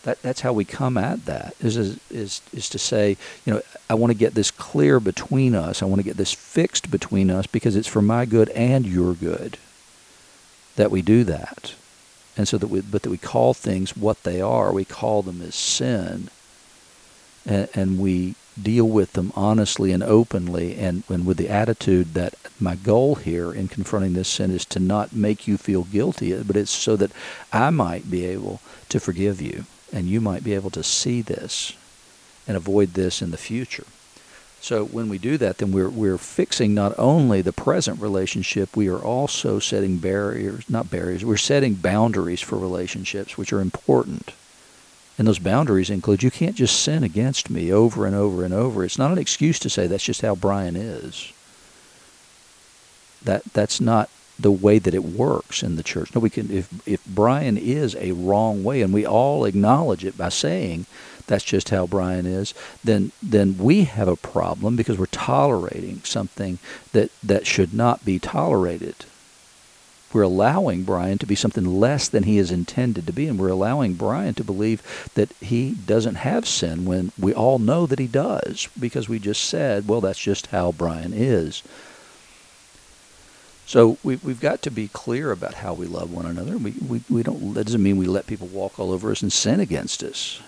That, 0.03 0.21
that's 0.21 0.41
how 0.41 0.53
we 0.53 0.65
come 0.65 0.97
at 0.97 1.25
that 1.25 1.55
is, 1.59 1.77
is, 1.77 2.41
is, 2.53 2.69
to 2.69 2.77
say, 2.77 3.17
you 3.43 3.53
know, 3.53 3.61
I 3.89 3.95
want 3.95 4.11
to 4.11 4.17
get 4.17 4.35
this 4.35 4.51
clear 4.51 4.99
between 4.99 5.55
us. 5.55 5.81
I 5.81 5.85
want 5.85 5.99
to 5.99 6.05
get 6.05 6.17
this 6.17 6.33
fixed 6.33 6.91
between 6.91 7.31
us 7.31 7.47
because 7.47 7.75
it's 7.75 7.87
for 7.87 8.03
my 8.03 8.25
good 8.25 8.49
and 8.49 8.85
your 8.85 9.15
good 9.15 9.57
that 10.75 10.91
we 10.91 11.01
do 11.01 11.23
that. 11.23 11.73
And 12.37 12.47
so 12.47 12.57
that 12.57 12.67
we, 12.67 12.81
but 12.81 13.01
that 13.01 13.09
we 13.09 13.17
call 13.17 13.53
things 13.53 13.95
what 13.97 14.23
they 14.23 14.41
are. 14.41 14.71
We 14.71 14.85
call 14.85 15.21
them 15.21 15.41
as 15.41 15.55
sin. 15.55 16.29
And, 17.45 17.69
and 17.73 17.99
we 17.99 18.35
deal 18.61 18.87
with 18.87 19.13
them 19.13 19.31
honestly 19.35 19.91
and 19.91 20.03
openly 20.03 20.77
and, 20.77 21.03
and 21.09 21.25
with 21.25 21.37
the 21.37 21.49
attitude 21.49 22.13
that 22.13 22.33
my 22.59 22.75
goal 22.75 23.15
here 23.15 23.53
in 23.53 23.67
confronting 23.67 24.13
this 24.13 24.29
sin 24.29 24.51
is 24.51 24.65
to 24.65 24.79
not 24.79 25.13
make 25.13 25.47
you 25.47 25.57
feel 25.57 25.83
guilty, 25.83 26.41
but 26.43 26.55
it's 26.55 26.71
so 26.71 26.95
that 26.95 27.11
I 27.51 27.69
might 27.69 28.09
be 28.09 28.25
able 28.25 28.61
to 28.89 28.99
forgive 28.99 29.41
you 29.41 29.65
and 29.91 30.07
you 30.07 30.21
might 30.21 30.43
be 30.43 30.53
able 30.53 30.71
to 30.71 30.83
see 30.83 31.21
this 31.21 31.73
and 32.47 32.55
avoid 32.55 32.93
this 32.93 33.21
in 33.21 33.31
the 33.31 33.37
future. 33.37 33.85
So 34.61 34.85
when 34.85 35.09
we 35.09 35.19
do 35.19 35.37
that, 35.37 35.59
then 35.59 35.71
we're 35.71 35.89
we're 35.89 36.17
fixing 36.17 36.73
not 36.73 36.97
only 36.97 37.41
the 37.41 37.53
present 37.53 38.01
relationship, 38.01 38.75
we 38.75 38.87
are 38.87 38.97
also 38.97 39.59
setting 39.59 39.97
barriers, 39.97 40.67
not 40.67 40.89
barriers, 40.89 41.23
we're 41.23 41.37
setting 41.37 41.75
boundaries 41.75 42.41
for 42.41 42.57
relationships, 42.57 43.37
which 43.37 43.53
are 43.53 43.61
important. 43.61 44.31
And 45.17 45.27
those 45.27 45.39
boundaries 45.39 45.89
include 45.89 46.23
you 46.23 46.31
can't 46.31 46.55
just 46.55 46.81
sin 46.81 47.03
against 47.03 47.49
me 47.49 47.71
over 47.71 48.05
and 48.05 48.15
over 48.15 48.43
and 48.43 48.53
over. 48.53 48.83
It's 48.83 48.97
not 48.97 49.11
an 49.11 49.17
excuse 49.17 49.59
to 49.59 49.69
say 49.69 49.87
that's 49.87 50.03
just 50.03 50.21
how 50.21 50.35
Brian 50.35 50.75
is. 50.75 51.31
That 53.23 53.43
that's 53.53 53.79
not 53.79 54.09
the 54.37 54.51
way 54.51 54.79
that 54.79 54.93
it 54.93 55.03
works 55.03 55.63
in 55.63 55.77
the 55.77 55.83
church. 55.83 56.13
No, 56.13 56.19
we 56.19 56.29
can 56.29 56.51
if 56.51 56.69
if 56.87 57.03
Brian 57.05 57.57
is 57.57 57.95
a 57.95 58.11
wrong 58.11 58.63
way 58.63 58.81
and 58.81 58.93
we 58.93 59.05
all 59.05 59.45
acknowledge 59.45 60.03
it 60.03 60.17
by 60.17 60.29
saying 60.29 60.85
that's 61.27 61.45
just 61.45 61.69
how 61.69 61.87
Brian 61.87 62.25
is, 62.25 62.53
then 62.83 63.11
then 63.23 63.57
we 63.57 63.85
have 63.85 64.09
a 64.09 64.17
problem 64.17 64.75
because 64.75 64.97
we're 64.97 65.05
tolerating 65.07 66.01
something 66.03 66.59
that 66.91 67.09
that 67.23 67.47
should 67.47 67.73
not 67.73 68.03
be 68.03 68.19
tolerated 68.19 69.05
we're 70.15 70.21
allowing 70.21 70.83
Brian 70.83 71.17
to 71.17 71.25
be 71.25 71.35
something 71.35 71.79
less 71.79 72.07
than 72.07 72.23
he 72.23 72.37
is 72.37 72.49
intended 72.49 73.05
to 73.05 73.13
be, 73.13 73.27
and 73.27 73.37
we're 73.37 73.49
allowing 73.49 73.93
Brian 73.95 74.33
to 74.35 74.43
believe 74.45 74.81
that 75.13 75.29
he 75.41 75.71
doesn't 75.71 76.15
have 76.15 76.47
sin 76.47 76.85
when 76.85 77.11
we 77.19 77.33
all 77.33 77.59
know 77.59 77.85
that 77.85 77.99
he 77.99 78.07
does, 78.07 78.69
because 78.79 79.09
we 79.09 79.19
just 79.19 79.43
said, 79.43 79.87
well, 79.87 79.99
that's 79.99 80.17
just 80.17 80.47
how 80.47 80.71
Brian 80.71 81.11
is. 81.13 81.61
So 83.67 83.97
we, 84.03 84.15
we've 84.17 84.39
got 84.39 84.61
to 84.61 84.71
be 84.71 84.87
clear 84.87 85.31
about 85.31 85.55
how 85.55 85.73
we 85.73 85.85
love 85.85 86.13
one 86.13 86.25
another. 86.25 86.57
We, 86.57 86.71
we, 86.87 87.01
we 87.09 87.21
don't, 87.21 87.53
that 87.55 87.65
doesn't 87.65 87.83
mean 87.83 87.97
we 87.97 88.07
let 88.07 88.25
people 88.25 88.47
walk 88.47 88.79
all 88.79 88.91
over 88.91 89.11
us 89.11 89.21
and 89.21 89.33
sin 89.33 89.59
against 89.59 90.01
us 90.01 90.41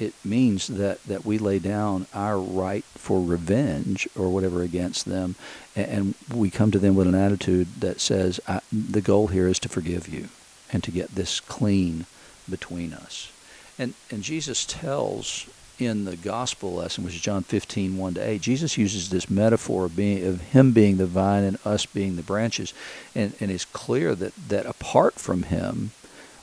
it 0.00 0.14
means 0.24 0.66
that, 0.68 1.02
that 1.04 1.24
we 1.24 1.38
lay 1.38 1.58
down 1.58 2.06
our 2.14 2.38
right 2.38 2.84
for 2.84 3.22
revenge 3.22 4.08
or 4.16 4.28
whatever 4.28 4.62
against 4.62 5.06
them, 5.06 5.34
and, 5.76 5.88
and 5.88 6.14
we 6.34 6.50
come 6.50 6.70
to 6.70 6.78
them 6.78 6.94
with 6.94 7.06
an 7.06 7.14
attitude 7.14 7.68
that 7.80 8.00
says, 8.00 8.40
the 8.72 9.00
goal 9.00 9.28
here 9.28 9.48
is 9.48 9.58
to 9.60 9.68
forgive 9.68 10.08
you 10.08 10.28
and 10.72 10.82
to 10.84 10.90
get 10.90 11.14
this 11.14 11.40
clean 11.40 12.06
between 12.48 12.92
us. 12.92 13.32
And, 13.78 13.94
and 14.10 14.22
Jesus 14.22 14.64
tells 14.64 15.48
in 15.78 16.04
the 16.04 16.16
gospel 16.16 16.74
lesson, 16.74 17.04
which 17.04 17.14
is 17.14 17.20
John 17.20 17.42
15, 17.42 17.96
1 17.96 18.14
to 18.14 18.20
8, 18.20 18.40
Jesus 18.40 18.76
uses 18.76 19.08
this 19.08 19.30
metaphor 19.30 19.86
of, 19.86 19.96
being, 19.96 20.24
of 20.26 20.40
him 20.40 20.72
being 20.72 20.98
the 20.98 21.06
vine 21.06 21.44
and 21.44 21.58
us 21.64 21.86
being 21.86 22.16
the 22.16 22.22
branches. 22.22 22.74
And, 23.14 23.34
and 23.40 23.50
it's 23.50 23.64
clear 23.64 24.14
that, 24.14 24.34
that 24.48 24.66
apart 24.66 25.14
from 25.14 25.44
him, 25.44 25.92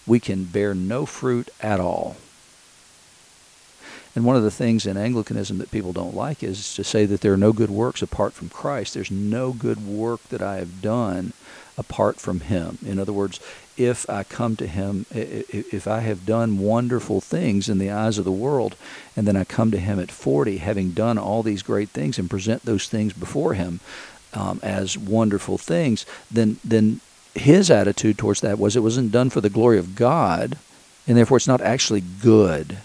we 0.08 0.20
can 0.20 0.46
bear 0.46 0.74
no 0.74 1.06
fruit 1.06 1.50
at 1.62 1.80
all. 1.80 2.18
And 4.18 4.26
one 4.26 4.36
of 4.36 4.42
the 4.42 4.50
things 4.50 4.88
in 4.88 4.98
Anglicanism 4.98 5.60
that 5.60 5.70
people 5.70 5.94
don't 5.94 6.16
like 6.16 6.42
is 6.42 6.74
to 6.74 6.84
say 6.84 7.06
that 7.06 7.22
there 7.22 7.34
are 7.34 7.38
no 7.38 7.54
good 7.54 7.70
works 7.70 8.02
apart 8.02 8.34
from 8.34 8.50
Christ. 8.50 8.96
There's 8.96 9.12
no 9.12 9.54
good 9.54 9.86
work 9.86 10.24
that 10.30 10.42
I 10.42 10.56
have 10.56 10.82
done 10.82 11.34
apart 11.78 12.20
from 12.20 12.40
Him. 12.40 12.80
In 12.84 12.98
other 12.98 13.14
words, 13.14 13.40
if 13.78 14.10
I 14.10 14.24
come 14.24 14.56
to 14.56 14.66
Him, 14.66 15.06
if 15.12 15.88
I 15.88 16.00
have 16.00 16.26
done 16.26 16.58
wonderful 16.58 17.22
things 17.22 17.70
in 17.70 17.78
the 17.78 17.92
eyes 17.92 18.18
of 18.18 18.26
the 18.26 18.32
world, 18.32 18.76
and 19.16 19.28
then 19.28 19.36
I 19.36 19.44
come 19.44 19.70
to 19.70 19.78
Him 19.78 20.00
at 20.00 20.10
40, 20.10 20.58
having 20.58 20.94
done 20.94 21.20
all 21.20 21.44
these 21.44 21.62
great 21.62 21.90
things 21.90 22.18
and 22.18 22.28
present 22.28 22.64
those 22.64 22.90
things 22.90 23.14
before 23.14 23.54
Him 23.54 23.82
um, 24.34 24.60
as 24.64 24.98
wonderful 24.98 25.60
things, 25.60 26.08
then 26.32 26.58
then 26.64 27.02
His 27.36 27.70
attitude 27.70 28.18
towards 28.18 28.42
that 28.42 28.58
was 28.58 28.76
it 28.76 28.82
wasn't 28.82 29.12
done 29.12 29.30
for 29.30 29.42
the 29.42 29.52
glory 29.52 29.78
of 29.78 29.96
God, 29.96 30.58
and 31.06 31.16
therefore 31.16 31.38
it's 31.38 31.48
not 31.48 31.62
actually 31.62 32.02
good 32.02 32.80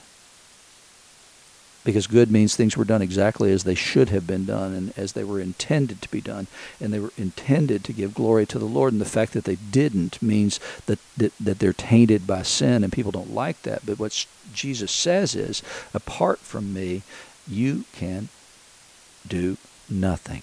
because 1.84 2.06
good 2.06 2.30
means 2.30 2.54
things 2.54 2.76
were 2.76 2.84
done 2.84 3.02
exactly 3.02 3.52
as 3.52 3.64
they 3.64 3.74
should 3.74 4.08
have 4.10 4.26
been 4.26 4.44
done 4.44 4.72
and 4.72 4.96
as 4.96 5.12
they 5.12 5.24
were 5.24 5.40
intended 5.40 6.00
to 6.02 6.10
be 6.10 6.20
done. 6.20 6.46
And 6.80 6.92
they 6.92 7.00
were 7.00 7.12
intended 7.18 7.82
to 7.84 7.92
give 7.92 8.14
glory 8.14 8.46
to 8.46 8.58
the 8.58 8.66
lord. 8.66 8.92
And 8.92 9.00
the 9.00 9.06
fact 9.06 9.32
that 9.32 9.44
they 9.44 9.56
didn't 9.56 10.22
means 10.22 10.60
that, 10.86 11.00
that, 11.16 11.32
that 11.40 11.58
they're 11.58 11.72
tainted 11.72 12.26
by 12.26 12.42
sin 12.42 12.84
and 12.84 12.92
people 12.92 13.12
don't 13.12 13.34
like 13.34 13.62
that. 13.62 13.84
But 13.84 13.98
what 13.98 14.26
jesus 14.52 14.92
says 14.92 15.34
is 15.34 15.62
apart 15.94 16.38
from 16.38 16.72
me 16.72 17.02
you 17.48 17.84
can 17.92 18.28
do 19.26 19.56
nothing. 19.88 20.42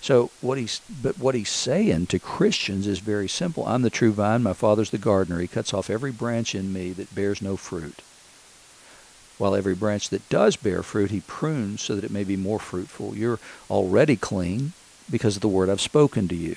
So 0.00 0.30
what 0.40 0.56
he's 0.56 0.80
but 1.02 1.18
what 1.18 1.34
he's 1.34 1.50
saying 1.50 2.06
to 2.06 2.18
Christians 2.18 2.86
is 2.86 3.00
very 3.00 3.28
simple. 3.28 3.66
I'm 3.66 3.82
the 3.82 3.90
true 3.90 4.12
vine, 4.12 4.42
my 4.42 4.52
father's 4.52 4.90
the 4.90 4.98
gardener. 4.98 5.40
He 5.40 5.48
cuts 5.48 5.74
off 5.74 5.90
every 5.90 6.12
branch 6.12 6.54
in 6.54 6.72
me 6.72 6.92
that 6.92 7.14
bears 7.14 7.42
no 7.42 7.56
fruit 7.56 8.00
while 9.38 9.54
every 9.54 9.74
branch 9.74 10.10
that 10.10 10.28
does 10.28 10.56
bear 10.56 10.82
fruit 10.82 11.10
he 11.10 11.20
prunes 11.20 11.80
so 11.80 11.94
that 11.94 12.04
it 12.04 12.10
may 12.10 12.24
be 12.24 12.36
more 12.36 12.58
fruitful. 12.58 13.16
You're 13.16 13.38
already 13.70 14.16
clean 14.16 14.72
because 15.10 15.36
of 15.36 15.42
the 15.42 15.48
word 15.48 15.70
I've 15.70 15.80
spoken 15.80 16.28
to 16.28 16.34
you. 16.34 16.56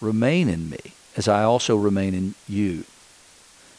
Remain 0.00 0.48
in 0.48 0.70
me, 0.70 0.92
as 1.16 1.28
I 1.28 1.42
also 1.42 1.76
remain 1.76 2.14
in 2.14 2.34
you. 2.48 2.84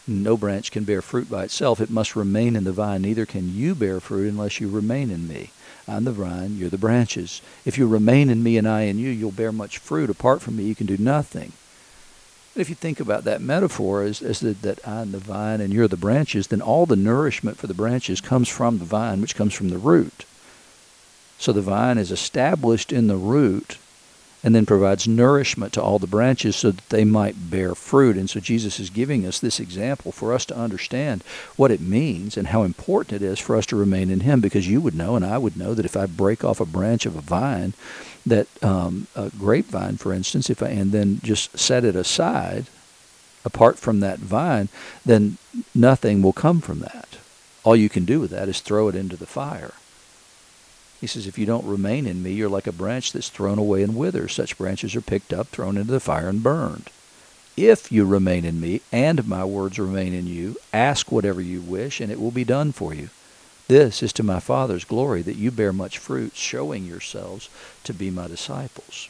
No 0.08 0.38
branch 0.38 0.72
can 0.72 0.86
bear 0.86 1.02
fruit 1.02 1.30
by 1.30 1.44
itself. 1.44 1.82
It 1.82 1.90
must 1.90 2.16
remain 2.16 2.56
in 2.56 2.64
the 2.64 2.72
vine. 2.72 3.02
Neither 3.02 3.26
can 3.26 3.54
you 3.54 3.76
bear 3.76 4.00
fruit 4.00 4.30
unless 4.30 4.62
you 4.62 4.70
remain 4.70 5.12
in 5.12 5.28
me. 5.28 5.52
I'm 5.88 6.06
the 6.06 6.12
vine, 6.12 6.58
you're 6.58 6.70
the 6.70 6.78
branches. 6.78 7.42
If 7.66 7.78
you 7.78 7.88
remain 7.88 8.30
in 8.30 8.44
me 8.44 8.58
and 8.58 8.68
I 8.68 8.82
in 8.82 9.00
you, 9.00 9.10
you'll 9.10 9.32
bear 9.32 9.52
much 9.52 9.78
fruit. 9.78 10.10
Apart 10.10 10.42
from 10.42 10.58
me, 10.58 10.64
you 10.64 10.76
can 10.76 10.88
do 10.88 10.98
nothing. 10.98 11.54
And 12.58 12.62
if 12.64 12.70
you 12.70 12.76
think 12.76 13.00
about 13.00 13.24
that 13.26 13.40
metaphor 13.40 14.02
as, 14.02 14.20
as 14.20 14.40
the, 14.40 14.54
that 14.54 14.80
I 14.84 15.02
am 15.02 15.12
the 15.12 15.20
vine 15.20 15.62
and 15.62 15.72
you're 15.72 15.88
the 15.88 15.96
branches, 15.96 16.48
then 16.48 16.60
all 16.60 16.88
the 16.88 16.96
nourishment 16.96 17.56
for 17.56 17.68
the 17.68 17.76
branches 17.76 18.20
comes 18.20 18.50
from 18.50 18.80
the 18.80 18.84
vine, 18.84 19.22
which 19.22 19.36
comes 19.36 19.54
from 19.54 19.70
the 19.70 19.78
root. 19.78 20.26
So 21.38 21.54
the 21.54 21.62
vine 21.62 22.00
is 22.00 22.12
established 22.12 22.92
in 22.92 23.06
the 23.06 23.16
root 23.16 23.78
and 24.44 24.54
then 24.54 24.66
provides 24.66 25.08
nourishment 25.08 25.74
to 25.74 25.82
all 25.82 26.00
the 26.00 26.08
branches 26.08 26.56
so 26.56 26.72
that 26.72 26.90
they 26.90 27.04
might 27.04 27.50
bear 27.50 27.74
fruit. 27.74 28.18
And 28.18 28.30
so 28.30 28.40
Jesus 28.40 28.80
is 28.80 28.90
giving 28.90 29.26
us 29.26 29.40
this 29.40 29.60
example 29.60 30.12
for 30.12 30.34
us 30.34 30.46
to 30.46 30.58
understand 30.58 31.24
what 31.56 31.72
it 31.72 31.82
means 31.82 32.38
and 32.38 32.48
how 32.48 32.64
important 32.64 33.22
it 33.22 33.26
is 33.26 33.40
for 33.40 33.56
us 33.56 33.66
to 33.68 33.76
remain 33.76 34.10
in 34.10 34.22
Him 34.22 34.40
because 34.40 34.68
you 34.68 34.80
would 34.80 34.96
know 34.96 35.16
and 35.16 35.26
I 35.26 35.38
would 35.38 35.58
know 35.58 35.74
that 35.74 35.86
if 35.86 35.98
I 35.98 36.06
break 36.06 36.44
off 36.44 36.62
a 36.62 36.66
branch 36.66 37.06
of 37.06 37.16
a 37.16 37.22
vine, 37.22 37.74
that 38.26 38.48
um, 38.64 39.08
a 39.16 39.32
grapevine, 39.32 39.98
for 39.98 40.14
instance, 40.14 40.50
if 40.50 40.62
I, 40.62 40.68
and 40.68 40.92
then 40.92 41.20
just 41.24 41.58
set 41.58 41.84
it 41.84 41.96
aside 41.96 42.68
apart 43.44 43.80
from 43.80 44.02
that 44.02 44.20
vine, 44.20 44.70
then 45.06 45.38
nothing 45.74 46.22
will 46.22 46.34
come 46.34 46.62
from 46.62 46.80
that. 46.80 47.18
All 47.64 47.76
you 47.76 47.90
can 47.90 48.06
do 48.06 48.20
with 48.20 48.32
that 48.32 48.50
is 48.50 48.62
throw 48.62 48.88
it 48.88 48.96
into 48.96 49.18
the 49.18 49.26
fire. 49.26 49.74
He 51.00 51.08
says, 51.08 51.28
If 51.28 51.38
you 51.38 51.46
don't 51.46 51.66
remain 51.66 52.06
in 52.06 52.24
me, 52.24 52.32
you're 52.32 52.50
like 52.50 52.68
a 52.68 52.72
branch 52.72 53.12
that's 53.12 53.30
thrown 53.30 53.60
away 53.60 53.84
and 53.84 53.96
withers. 53.96 54.34
Such 54.34 54.58
branches 54.58 54.96
are 54.96 55.02
picked 55.02 55.32
up, 55.32 55.48
thrown 55.48 55.78
into 55.78 55.92
the 55.92 56.00
fire, 56.00 56.30
and 56.30 56.42
burned. 56.42 56.90
If 57.56 57.92
you 57.92 58.06
remain 58.06 58.46
in 58.46 58.60
me, 58.60 58.82
and 58.92 59.28
my 59.28 59.44
words 59.44 59.80
remain 59.80 60.14
in 60.14 60.28
you, 60.28 60.58
ask 60.72 61.12
whatever 61.12 61.42
you 61.42 61.62
wish, 61.62 62.00
and 62.00 62.12
it 62.12 62.20
will 62.20 62.32
be 62.32 62.44
done 62.44 62.72
for 62.72 62.94
you. 62.94 63.10
This 63.68 64.02
is 64.02 64.14
to 64.14 64.24
my 64.24 64.40
Father's 64.40 64.86
glory 64.86 65.22
that 65.24 65.36
you 65.36 65.52
bear 65.52 65.74
much 65.74 65.98
fruit, 65.98 66.36
showing 66.36 66.86
yourselves 66.86 67.50
to 67.84 67.94
be 67.94 68.10
my 68.10 68.28
disciples. 68.28 69.10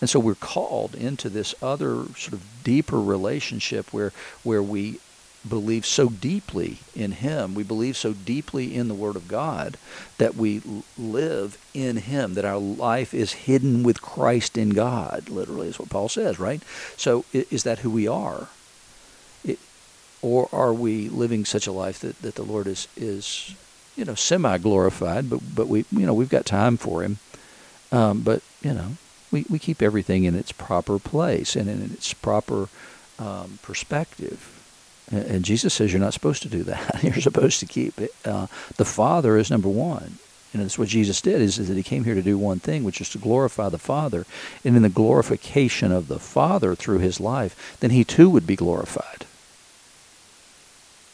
And 0.00 0.08
so 0.08 0.20
we're 0.20 0.34
called 0.34 0.94
into 0.94 1.28
this 1.28 1.54
other 1.62 2.04
sort 2.16 2.34
of 2.34 2.44
deeper 2.64 3.00
relationship 3.00 3.92
where, 3.92 4.12
where 4.42 4.62
we 4.62 5.00
believe 5.48 5.86
so 5.86 6.08
deeply 6.08 6.78
in 6.94 7.12
Him, 7.12 7.54
we 7.54 7.62
believe 7.62 7.96
so 7.96 8.12
deeply 8.12 8.74
in 8.74 8.88
the 8.88 8.94
Word 8.94 9.16
of 9.16 9.28
God 9.28 9.76
that 10.18 10.34
we 10.34 10.62
live 10.98 11.58
in 11.74 11.96
Him, 11.96 12.34
that 12.34 12.44
our 12.44 12.58
life 12.58 13.14
is 13.14 13.32
hidden 13.32 13.82
with 13.82 14.02
Christ 14.02 14.58
in 14.58 14.70
God, 14.70 15.28
literally, 15.28 15.68
is 15.68 15.78
what 15.78 15.90
Paul 15.90 16.08
says, 16.08 16.38
right? 16.38 16.62
So 16.96 17.24
is 17.32 17.62
that 17.64 17.80
who 17.80 17.90
we 17.90 18.08
are? 18.08 18.48
It, 19.44 19.58
or 20.22 20.48
are 20.52 20.72
we 20.72 21.08
living 21.08 21.44
such 21.44 21.66
a 21.66 21.72
life 21.72 22.00
that, 22.00 22.20
that 22.22 22.34
the 22.34 22.42
Lord 22.42 22.66
is, 22.66 22.88
is 22.96 23.54
you 23.96 24.04
know, 24.04 24.14
semi-glorified, 24.14 25.30
but, 25.30 25.40
but 25.54 25.68
we, 25.68 25.84
you 25.90 26.06
know, 26.06 26.14
we've 26.14 26.28
got 26.28 26.46
time 26.46 26.76
for 26.76 27.02
Him. 27.02 27.18
Um, 27.92 28.22
but, 28.22 28.42
you 28.62 28.74
know, 28.74 28.96
we, 29.30 29.44
we 29.48 29.58
keep 29.58 29.80
everything 29.80 30.24
in 30.24 30.34
its 30.34 30.52
proper 30.52 30.98
place 30.98 31.56
and 31.56 31.68
in 31.68 31.82
its 31.82 32.12
proper 32.12 32.68
um, 33.18 33.58
perspective 33.62 34.55
and 35.10 35.44
Jesus 35.44 35.72
says 35.72 35.92
you're 35.92 36.00
not 36.00 36.14
supposed 36.14 36.42
to 36.42 36.48
do 36.48 36.64
that. 36.64 37.02
you're 37.02 37.14
supposed 37.14 37.60
to 37.60 37.66
keep 37.66 38.00
it. 38.00 38.14
Uh, 38.24 38.46
the 38.76 38.84
Father 38.84 39.36
is 39.36 39.50
number 39.50 39.68
one. 39.68 40.18
And 40.52 40.62
that's 40.62 40.78
what 40.78 40.88
Jesus 40.88 41.20
did, 41.20 41.42
is, 41.42 41.58
is 41.58 41.68
that 41.68 41.76
he 41.76 41.82
came 41.82 42.04
here 42.04 42.14
to 42.14 42.22
do 42.22 42.38
one 42.38 42.60
thing, 42.60 42.82
which 42.82 43.00
is 43.00 43.10
to 43.10 43.18
glorify 43.18 43.68
the 43.68 43.78
Father. 43.78 44.24
And 44.64 44.74
in 44.74 44.82
the 44.82 44.88
glorification 44.88 45.92
of 45.92 46.08
the 46.08 46.18
Father 46.18 46.74
through 46.74 46.98
his 46.98 47.20
life, 47.20 47.76
then 47.80 47.90
he 47.90 48.04
too 48.04 48.30
would 48.30 48.46
be 48.46 48.56
glorified. 48.56 49.26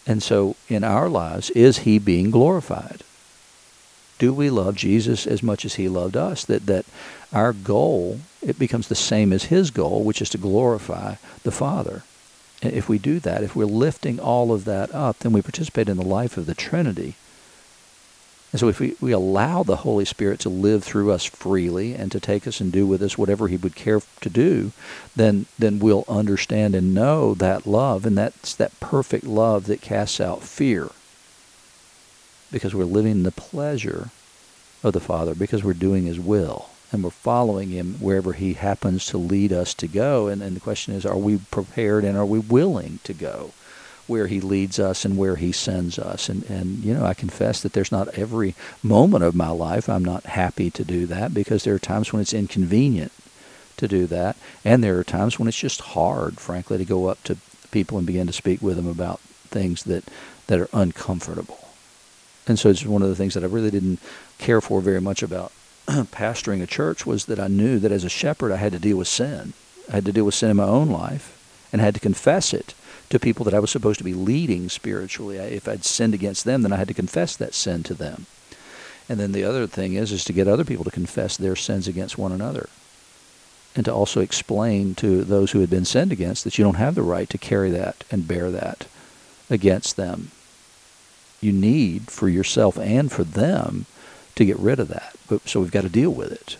And 0.06 0.22
so 0.22 0.56
in 0.68 0.84
our 0.84 1.08
lives, 1.08 1.50
is 1.50 1.78
he 1.78 1.98
being 1.98 2.30
glorified? 2.30 3.02
Do 4.18 4.32
we 4.32 4.48
love 4.48 4.76
Jesus 4.76 5.26
as 5.26 5.42
much 5.42 5.64
as 5.64 5.74
he 5.74 5.88
loved 5.88 6.16
us? 6.16 6.44
That, 6.44 6.66
that 6.66 6.86
our 7.32 7.52
goal, 7.52 8.20
it 8.40 8.58
becomes 8.58 8.88
the 8.88 8.94
same 8.94 9.32
as 9.32 9.44
his 9.44 9.70
goal, 9.70 10.04
which 10.04 10.22
is 10.22 10.30
to 10.30 10.38
glorify 10.38 11.16
the 11.42 11.50
Father 11.50 12.04
if 12.62 12.88
we 12.88 12.98
do 12.98 13.18
that, 13.20 13.42
if 13.42 13.56
we're 13.56 13.64
lifting 13.64 14.20
all 14.20 14.52
of 14.52 14.64
that 14.64 14.94
up, 14.94 15.18
then 15.18 15.32
we 15.32 15.42
participate 15.42 15.88
in 15.88 15.96
the 15.96 16.04
life 16.04 16.36
of 16.36 16.46
the 16.46 16.54
Trinity. 16.54 17.16
And 18.52 18.60
so 18.60 18.68
if 18.68 18.78
we, 18.78 18.96
we 19.00 19.12
allow 19.12 19.62
the 19.62 19.76
Holy 19.76 20.04
Spirit 20.04 20.38
to 20.40 20.50
live 20.50 20.84
through 20.84 21.10
us 21.10 21.24
freely 21.24 21.94
and 21.94 22.12
to 22.12 22.20
take 22.20 22.46
us 22.46 22.60
and 22.60 22.70
do 22.70 22.86
with 22.86 23.02
us 23.02 23.16
whatever 23.16 23.48
he 23.48 23.56
would 23.56 23.74
care 23.74 24.00
to 24.20 24.30
do, 24.30 24.72
then 25.16 25.46
then 25.58 25.78
we'll 25.78 26.04
understand 26.06 26.74
and 26.74 26.94
know 26.94 27.34
that 27.34 27.66
love, 27.66 28.04
and 28.04 28.16
that's 28.16 28.54
that 28.54 28.78
perfect 28.78 29.24
love 29.24 29.66
that 29.66 29.80
casts 29.80 30.20
out 30.20 30.42
fear. 30.42 30.90
Because 32.50 32.74
we're 32.74 32.84
living 32.84 33.22
the 33.22 33.32
pleasure 33.32 34.10
of 34.84 34.92
the 34.92 35.00
Father, 35.00 35.34
because 35.34 35.64
we're 35.64 35.72
doing 35.72 36.04
his 36.04 36.20
will 36.20 36.68
and 36.92 37.02
we're 37.02 37.10
following 37.10 37.70
him 37.70 37.94
wherever 37.94 38.34
he 38.34 38.52
happens 38.52 39.06
to 39.06 39.18
lead 39.18 39.52
us 39.52 39.72
to 39.74 39.88
go. 39.88 40.28
And, 40.28 40.42
and 40.42 40.54
the 40.54 40.60
question 40.60 40.94
is, 40.94 41.06
are 41.06 41.16
we 41.16 41.38
prepared 41.38 42.04
and 42.04 42.16
are 42.16 42.26
we 42.26 42.38
willing 42.38 43.00
to 43.04 43.14
go 43.14 43.52
where 44.06 44.26
he 44.26 44.40
leads 44.40 44.78
us 44.78 45.04
and 45.04 45.16
where 45.16 45.36
he 45.36 45.52
sends 45.52 45.98
us? 45.98 46.28
And, 46.28 46.44
and, 46.50 46.84
you 46.84 46.92
know, 46.92 47.04
I 47.04 47.14
confess 47.14 47.62
that 47.62 47.72
there's 47.72 47.92
not 47.92 48.08
every 48.10 48.54
moment 48.82 49.24
of 49.24 49.34
my 49.34 49.48
life 49.48 49.88
I'm 49.88 50.04
not 50.04 50.24
happy 50.24 50.70
to 50.70 50.84
do 50.84 51.06
that 51.06 51.32
because 51.32 51.64
there 51.64 51.74
are 51.74 51.80
times 51.80 52.12
when 52.12 52.20
it's 52.20 52.34
inconvenient 52.34 53.12
to 53.78 53.88
do 53.88 54.06
that. 54.08 54.36
And 54.64 54.84
there 54.84 54.98
are 54.98 55.04
times 55.04 55.38
when 55.38 55.48
it's 55.48 55.58
just 55.58 55.80
hard, 55.80 56.38
frankly, 56.38 56.76
to 56.76 56.84
go 56.84 57.06
up 57.06 57.22
to 57.24 57.38
people 57.70 57.96
and 57.96 58.06
begin 58.06 58.26
to 58.26 58.32
speak 58.34 58.60
with 58.60 58.76
them 58.76 58.86
about 58.86 59.20
things 59.48 59.84
that, 59.84 60.04
that 60.48 60.60
are 60.60 60.68
uncomfortable. 60.74 61.58
And 62.46 62.58
so 62.58 62.68
it's 62.68 62.84
one 62.84 63.02
of 63.02 63.08
the 63.08 63.16
things 63.16 63.32
that 63.34 63.44
I 63.44 63.46
really 63.46 63.70
didn't 63.70 64.00
care 64.38 64.60
for 64.60 64.82
very 64.82 65.00
much 65.00 65.22
about 65.22 65.52
pastoring 66.12 66.62
a 66.62 66.66
church 66.66 67.04
was 67.06 67.26
that 67.26 67.40
I 67.40 67.48
knew 67.48 67.78
that 67.78 67.92
as 67.92 68.04
a 68.04 68.08
shepherd 68.08 68.52
I 68.52 68.56
had 68.56 68.72
to 68.72 68.78
deal 68.78 68.96
with 68.96 69.08
sin. 69.08 69.52
I 69.88 69.96
had 69.96 70.04
to 70.06 70.12
deal 70.12 70.24
with 70.24 70.34
sin 70.34 70.50
in 70.50 70.56
my 70.56 70.64
own 70.64 70.88
life 70.88 71.38
and 71.72 71.80
had 71.80 71.94
to 71.94 72.00
confess 72.00 72.54
it 72.54 72.74
to 73.10 73.18
people 73.18 73.44
that 73.44 73.54
I 73.54 73.58
was 73.58 73.70
supposed 73.70 73.98
to 73.98 74.04
be 74.04 74.14
leading 74.14 74.68
spiritually. 74.68 75.36
If 75.36 75.68
I'd 75.68 75.84
sinned 75.84 76.14
against 76.14 76.44
them, 76.44 76.62
then 76.62 76.72
I 76.72 76.76
had 76.76 76.88
to 76.88 76.94
confess 76.94 77.36
that 77.36 77.54
sin 77.54 77.82
to 77.84 77.94
them. 77.94 78.26
And 79.08 79.20
then 79.20 79.32
the 79.32 79.44
other 79.44 79.66
thing 79.66 79.94
is 79.94 80.12
is 80.12 80.24
to 80.24 80.32
get 80.32 80.48
other 80.48 80.64
people 80.64 80.84
to 80.84 80.90
confess 80.90 81.36
their 81.36 81.56
sins 81.56 81.88
against 81.88 82.16
one 82.16 82.32
another. 82.32 82.68
And 83.74 83.84
to 83.84 83.92
also 83.92 84.20
explain 84.20 84.94
to 84.96 85.24
those 85.24 85.50
who 85.50 85.60
had 85.60 85.70
been 85.70 85.84
sinned 85.84 86.12
against 86.12 86.44
that 86.44 86.58
you 86.58 86.64
don't 86.64 86.74
have 86.74 86.94
the 86.94 87.02
right 87.02 87.28
to 87.30 87.38
carry 87.38 87.70
that 87.70 88.04
and 88.10 88.28
bear 88.28 88.50
that 88.50 88.86
against 89.50 89.96
them. 89.96 90.30
You 91.40 91.52
need 91.52 92.10
for 92.10 92.28
yourself 92.28 92.78
and 92.78 93.10
for 93.10 93.24
them 93.24 93.86
to 94.36 94.44
get 94.44 94.58
rid 94.58 94.80
of 94.80 94.88
that. 94.88 95.14
But, 95.28 95.48
so 95.48 95.60
we've 95.60 95.70
got 95.70 95.82
to 95.82 95.88
deal 95.88 96.10
with 96.10 96.32
it. 96.32 96.56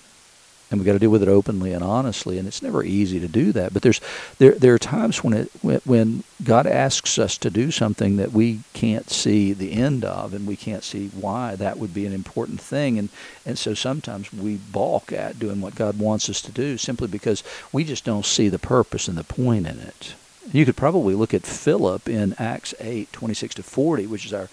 And 0.70 0.80
we've 0.80 0.86
got 0.86 0.94
to 0.94 0.98
deal 0.98 1.10
with 1.10 1.22
it 1.22 1.28
openly 1.28 1.74
and 1.74 1.84
honestly, 1.84 2.38
and 2.38 2.48
it's 2.48 2.62
never 2.62 2.82
easy 2.82 3.20
to 3.20 3.28
do 3.28 3.52
that. 3.52 3.74
But 3.74 3.82
there's 3.82 4.00
there 4.38 4.52
there 4.52 4.72
are 4.72 4.78
times 4.78 5.22
when 5.22 5.34
it 5.34 5.50
when 5.84 6.24
God 6.42 6.66
asks 6.66 7.18
us 7.18 7.36
to 7.38 7.50
do 7.50 7.70
something 7.70 8.16
that 8.16 8.32
we 8.32 8.60
can't 8.72 9.10
see 9.10 9.52
the 9.52 9.72
end 9.72 10.02
of, 10.02 10.32
and 10.32 10.46
we 10.46 10.56
can't 10.56 10.82
see 10.82 11.08
why 11.08 11.56
that 11.56 11.76
would 11.76 11.92
be 11.92 12.06
an 12.06 12.14
important 12.14 12.58
thing, 12.58 12.98
and 12.98 13.10
and 13.44 13.58
so 13.58 13.74
sometimes 13.74 14.32
we 14.32 14.56
balk 14.56 15.12
at 15.12 15.38
doing 15.38 15.60
what 15.60 15.74
God 15.74 15.98
wants 15.98 16.30
us 16.30 16.40
to 16.40 16.50
do 16.50 16.78
simply 16.78 17.06
because 17.06 17.44
we 17.70 17.84
just 17.84 18.06
don't 18.06 18.24
see 18.24 18.48
the 18.48 18.58
purpose 18.58 19.08
and 19.08 19.18
the 19.18 19.24
point 19.24 19.66
in 19.66 19.78
it. 19.78 20.14
You 20.50 20.64
could 20.64 20.76
probably 20.76 21.14
look 21.14 21.34
at 21.34 21.42
Philip 21.42 22.08
in 22.08 22.34
Acts 22.38 22.74
8, 22.80 23.12
26 23.12 23.56
to 23.56 23.62
40, 23.62 24.06
which 24.06 24.24
is 24.24 24.32
our 24.32 24.48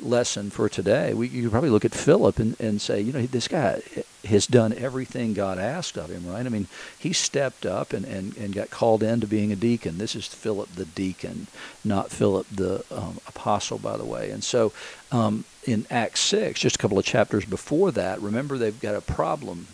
lesson 0.00 0.50
for 0.50 0.68
today, 0.68 1.14
we, 1.14 1.28
you 1.28 1.50
probably 1.50 1.70
look 1.70 1.84
at 1.84 1.94
Philip 1.94 2.38
and, 2.38 2.58
and 2.60 2.80
say, 2.80 3.00
you 3.00 3.12
know, 3.12 3.22
this 3.22 3.48
guy 3.48 3.80
has 4.24 4.46
done 4.46 4.72
everything 4.72 5.34
God 5.34 5.58
asked 5.58 5.96
of 5.96 6.10
him, 6.10 6.26
right? 6.26 6.44
I 6.44 6.48
mean, 6.48 6.66
he 6.98 7.12
stepped 7.12 7.64
up 7.64 7.92
and, 7.92 8.04
and, 8.04 8.36
and 8.36 8.54
got 8.54 8.70
called 8.70 9.02
into 9.02 9.26
being 9.26 9.52
a 9.52 9.56
deacon. 9.56 9.98
This 9.98 10.14
is 10.14 10.26
Philip 10.26 10.74
the 10.74 10.84
deacon, 10.84 11.46
not 11.84 12.10
Philip 12.10 12.46
the 12.50 12.84
um, 12.90 13.18
apostle, 13.26 13.78
by 13.78 13.96
the 13.96 14.04
way. 14.04 14.30
And 14.30 14.42
so 14.42 14.72
um, 15.12 15.44
in 15.64 15.86
Acts 15.90 16.20
6, 16.20 16.60
just 16.60 16.76
a 16.76 16.78
couple 16.78 16.98
of 16.98 17.04
chapters 17.04 17.44
before 17.44 17.90
that, 17.92 18.20
remember 18.20 18.58
they've 18.58 18.80
got 18.80 18.94
a 18.94 19.00
problem 19.00 19.66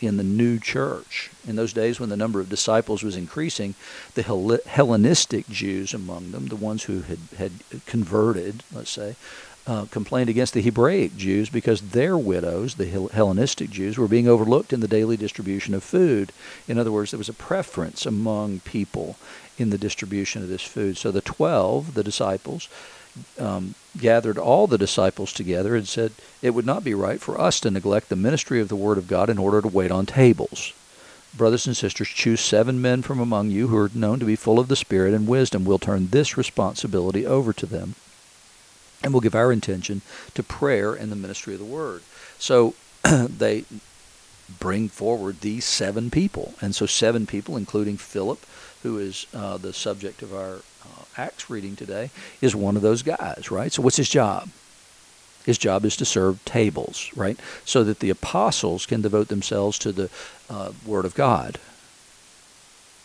in 0.00 0.16
the 0.16 0.22
new 0.22 0.58
church. 0.58 1.30
In 1.46 1.56
those 1.56 1.72
days 1.72 2.00
when 2.00 2.08
the 2.08 2.16
number 2.16 2.40
of 2.40 2.48
disciples 2.48 3.02
was 3.02 3.16
increasing, 3.16 3.74
the 4.14 4.22
Hellenistic 4.66 5.48
Jews 5.48 5.94
among 5.94 6.32
them, 6.32 6.46
the 6.46 6.56
ones 6.56 6.84
who 6.84 7.02
had, 7.02 7.18
had 7.36 7.52
converted, 7.86 8.62
let's 8.72 8.90
say, 8.90 9.16
uh, 9.66 9.86
complained 9.90 10.28
against 10.28 10.52
the 10.52 10.60
Hebraic 10.60 11.16
Jews 11.16 11.48
because 11.48 11.80
their 11.80 12.18
widows, 12.18 12.74
the 12.74 13.08
Hellenistic 13.12 13.70
Jews, 13.70 13.96
were 13.96 14.08
being 14.08 14.28
overlooked 14.28 14.72
in 14.72 14.80
the 14.80 14.88
daily 14.88 15.16
distribution 15.16 15.74
of 15.74 15.82
food. 15.82 16.32
In 16.68 16.78
other 16.78 16.92
words, 16.92 17.10
there 17.10 17.18
was 17.18 17.30
a 17.30 17.34
preference 17.34 18.04
among 18.04 18.60
people 18.60 19.16
in 19.56 19.70
the 19.70 19.78
distribution 19.78 20.42
of 20.42 20.48
this 20.48 20.62
food. 20.62 20.98
So 20.98 21.10
the 21.10 21.22
twelve, 21.22 21.94
the 21.94 22.04
disciples, 22.04 22.68
um, 23.38 23.74
gathered 23.98 24.38
all 24.38 24.66
the 24.66 24.78
disciples 24.78 25.32
together 25.32 25.76
and 25.76 25.86
said, 25.86 26.12
It 26.42 26.50
would 26.50 26.66
not 26.66 26.84
be 26.84 26.94
right 26.94 27.20
for 27.20 27.40
us 27.40 27.60
to 27.60 27.70
neglect 27.70 28.08
the 28.08 28.16
ministry 28.16 28.60
of 28.60 28.68
the 28.68 28.76
Word 28.76 28.98
of 28.98 29.08
God 29.08 29.30
in 29.30 29.38
order 29.38 29.60
to 29.60 29.68
wait 29.68 29.90
on 29.90 30.06
tables. 30.06 30.72
brothers 31.36 31.66
and 31.66 31.76
sisters, 31.76 32.08
choose 32.08 32.40
seven 32.40 32.80
men 32.80 33.02
from 33.02 33.18
among 33.18 33.50
you 33.50 33.68
who 33.68 33.76
are 33.76 33.90
known 33.94 34.20
to 34.20 34.24
be 34.24 34.36
full 34.36 34.60
of 34.60 34.68
the 34.68 34.76
Spirit 34.76 35.14
and 35.14 35.26
wisdom. 35.26 35.64
We'll 35.64 35.78
turn 35.78 36.08
this 36.08 36.36
responsibility 36.36 37.26
over 37.26 37.52
to 37.52 37.66
them. 37.66 37.96
And 39.02 39.12
we'll 39.12 39.20
give 39.20 39.34
our 39.34 39.52
intention 39.52 40.02
to 40.34 40.42
prayer 40.42 40.94
and 40.94 41.10
the 41.10 41.16
ministry 41.16 41.54
of 41.54 41.60
the 41.60 41.66
word. 41.66 42.02
So 42.38 42.74
they 43.02 43.64
bring 44.48 44.88
forward 44.88 45.40
these 45.40 45.64
seven 45.64 46.10
people. 46.10 46.54
And 46.60 46.74
so, 46.74 46.86
seven 46.86 47.26
people, 47.26 47.56
including 47.56 47.96
Philip, 47.96 48.44
who 48.82 48.98
is 48.98 49.26
uh, 49.34 49.56
the 49.56 49.72
subject 49.72 50.22
of 50.22 50.34
our 50.34 50.58
Acts 51.16 51.50
reading 51.50 51.76
today, 51.76 52.10
is 52.40 52.54
one 52.56 52.76
of 52.76 52.82
those 52.82 53.02
guys, 53.02 53.50
right? 53.50 53.72
So, 53.72 53.82
what's 53.82 53.96
his 53.96 54.08
job? 54.08 54.48
His 55.44 55.58
job 55.58 55.84
is 55.84 55.96
to 55.96 56.04
serve 56.04 56.42
tables, 56.44 57.10
right? 57.14 57.38
So 57.64 57.84
that 57.84 58.00
the 58.00 58.10
apostles 58.10 58.86
can 58.86 59.02
devote 59.02 59.28
themselves 59.28 59.78
to 59.80 59.92
the 59.92 60.10
uh, 60.48 60.72
Word 60.86 61.04
of 61.04 61.14
God. 61.14 61.58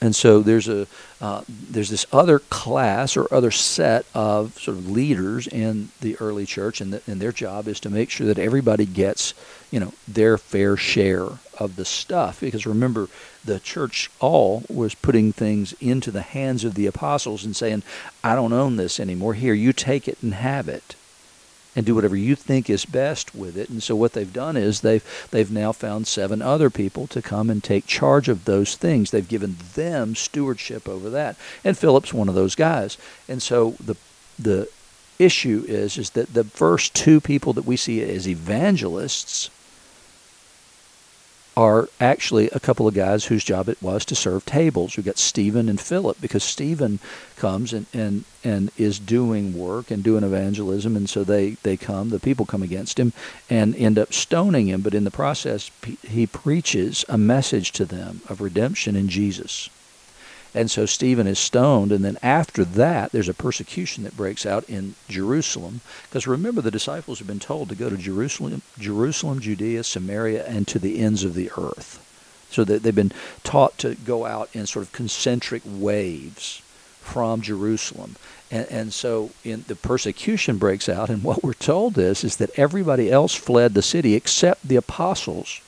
And 0.01 0.15
so 0.15 0.41
there's 0.41 0.69
a 0.69 0.87
uh, 1.19 1.43
there's 1.49 1.89
this 1.89 2.05
other 2.13 2.39
class 2.39 3.17
or 3.17 3.31
other 3.33 3.51
set 3.51 4.05
of 4.13 4.57
sort 4.57 4.77
of 4.77 4.89
leaders 4.89 5.45
in 5.47 5.89
the 5.99 6.15
early 6.21 6.45
church, 6.45 6.79
and, 6.79 6.93
the, 6.93 7.01
and 7.05 7.21
their 7.21 7.33
job 7.33 7.67
is 7.67 7.81
to 7.81 7.89
make 7.89 8.09
sure 8.09 8.25
that 8.27 8.39
everybody 8.39 8.85
gets 8.85 9.33
you 9.71 9.79
know 9.79 9.93
their 10.07 10.37
fair 10.37 10.77
share 10.77 11.27
of 11.59 11.75
the 11.75 11.85
stuff. 11.85 12.39
Because 12.39 12.65
remember, 12.65 13.07
the 13.45 13.59
church 13.59 14.09
all 14.19 14.63
was 14.69 14.95
putting 14.95 15.31
things 15.31 15.73
into 15.81 16.09
the 16.09 16.21
hands 16.21 16.63
of 16.63 16.75
the 16.75 16.87
apostles 16.87 17.45
and 17.45 17.55
saying, 17.55 17.83
"I 18.23 18.35
don't 18.35 18.53
own 18.53 18.77
this 18.77 18.99
anymore. 18.99 19.35
Here, 19.35 19.53
you 19.53 19.73
take 19.73 20.07
it 20.07 20.17
and 20.23 20.33
have 20.33 20.67
it." 20.67 20.95
and 21.75 21.85
do 21.85 21.95
whatever 21.95 22.15
you 22.15 22.35
think 22.35 22.69
is 22.69 22.83
best 22.83 23.35
with 23.35 23.55
it. 23.55 23.69
And 23.69 23.81
so 23.81 23.95
what 23.95 24.13
they've 24.13 24.33
done 24.33 24.57
is 24.57 24.81
they've 24.81 25.27
they've 25.31 25.51
now 25.51 25.71
found 25.71 26.07
seven 26.07 26.41
other 26.41 26.69
people 26.69 27.07
to 27.07 27.21
come 27.21 27.49
and 27.49 27.63
take 27.63 27.85
charge 27.85 28.27
of 28.27 28.45
those 28.45 28.75
things. 28.75 29.11
They've 29.11 29.27
given 29.27 29.55
them 29.75 30.15
stewardship 30.15 30.89
over 30.89 31.09
that. 31.11 31.37
And 31.63 31.77
Philip's 31.77 32.13
one 32.13 32.27
of 32.27 32.35
those 32.35 32.55
guys. 32.55 32.97
And 33.27 33.41
so 33.41 33.75
the 33.79 33.95
the 34.37 34.67
issue 35.19 35.63
is 35.67 35.97
is 35.97 36.11
that 36.11 36.33
the 36.33 36.43
first 36.43 36.93
two 36.95 37.21
people 37.21 37.53
that 37.53 37.65
we 37.65 37.77
see 37.77 38.01
as 38.01 38.27
evangelists 38.27 39.49
are 41.59 41.89
actually 41.99 42.49
a 42.51 42.59
couple 42.59 42.87
of 42.87 42.93
guys 42.93 43.25
whose 43.25 43.43
job 43.43 43.67
it 43.67 43.81
was 43.81 44.05
to 44.05 44.15
serve 44.15 44.45
tables. 44.45 44.95
We've 44.95 45.05
got 45.05 45.17
Stephen 45.17 45.67
and 45.67 45.77
Philip 45.77 46.15
because 46.21 46.41
Stephen 46.41 46.99
comes 47.35 47.73
and, 47.73 47.85
and, 47.93 48.23
and 48.45 48.71
is 48.77 48.97
doing 48.97 49.53
work 49.53 49.91
and 49.91 50.01
doing 50.01 50.23
evangelism, 50.23 50.95
and 50.95 51.09
so 51.09 51.25
they, 51.25 51.57
they 51.63 51.75
come, 51.75 52.11
the 52.11 52.19
people 52.21 52.45
come 52.45 52.63
against 52.63 52.97
him 52.97 53.11
and 53.49 53.75
end 53.75 53.99
up 53.99 54.13
stoning 54.13 54.67
him, 54.67 54.79
but 54.79 54.93
in 54.93 55.03
the 55.03 55.11
process, 55.11 55.69
he 56.01 56.25
preaches 56.25 57.03
a 57.09 57.17
message 57.17 57.73
to 57.73 57.83
them 57.83 58.21
of 58.29 58.39
redemption 58.39 58.95
in 58.95 59.09
Jesus. 59.09 59.69
And 60.53 60.71
so 60.71 60.85
Stephen 60.85 61.27
is 61.27 61.37
stoned, 61.37 61.91
and 61.91 62.03
then 62.03 62.17
after 62.23 62.65
that, 62.65 63.11
there's 63.11 63.29
a 63.29 63.35
persecution 63.35 64.03
that 64.03 64.17
breaks 64.17 64.45
out 64.45 64.67
in 64.67 64.95
Jerusalem. 65.07 65.81
Because 66.09 66.25
remember, 66.25 66.61
the 66.61 66.71
disciples 66.71 67.19
have 67.19 67.27
been 67.27 67.39
told 67.39 67.69
to 67.69 67.75
go 67.75 67.89
to 67.89 67.97
Jerusalem, 67.97 68.63
Jerusalem, 68.79 69.39
Judea, 69.39 69.83
Samaria, 69.83 70.45
and 70.47 70.67
to 70.67 70.79
the 70.79 70.99
ends 70.99 71.23
of 71.23 71.35
the 71.35 71.51
earth. 71.55 72.05
So 72.49 72.63
that 72.63 72.81
they've 72.81 72.95
been 72.95 73.11
taught 73.43 73.77
to 73.79 73.93
go 73.93 74.25
out 74.25 74.49
in 74.53 74.65
sort 74.65 74.83
of 74.83 74.91
concentric 74.91 75.61
waves 75.65 76.63
from 76.99 77.41
Jerusalem. 77.41 78.15
And, 78.49 78.67
and 78.71 78.93
so 78.93 79.29
in, 79.43 79.65
the 79.67 79.75
persecution 79.75 80.57
breaks 80.57 80.89
out, 80.89 81.09
and 81.09 81.23
what 81.23 81.43
we're 81.43 81.53
told 81.53 81.99
is, 81.99 82.23
is 82.23 82.37
that 82.37 82.57
everybody 82.57 83.11
else 83.11 83.35
fled 83.35 83.75
the 83.75 83.83
city 83.83 84.15
except 84.15 84.67
the 84.67 84.77
apostles 84.77 85.61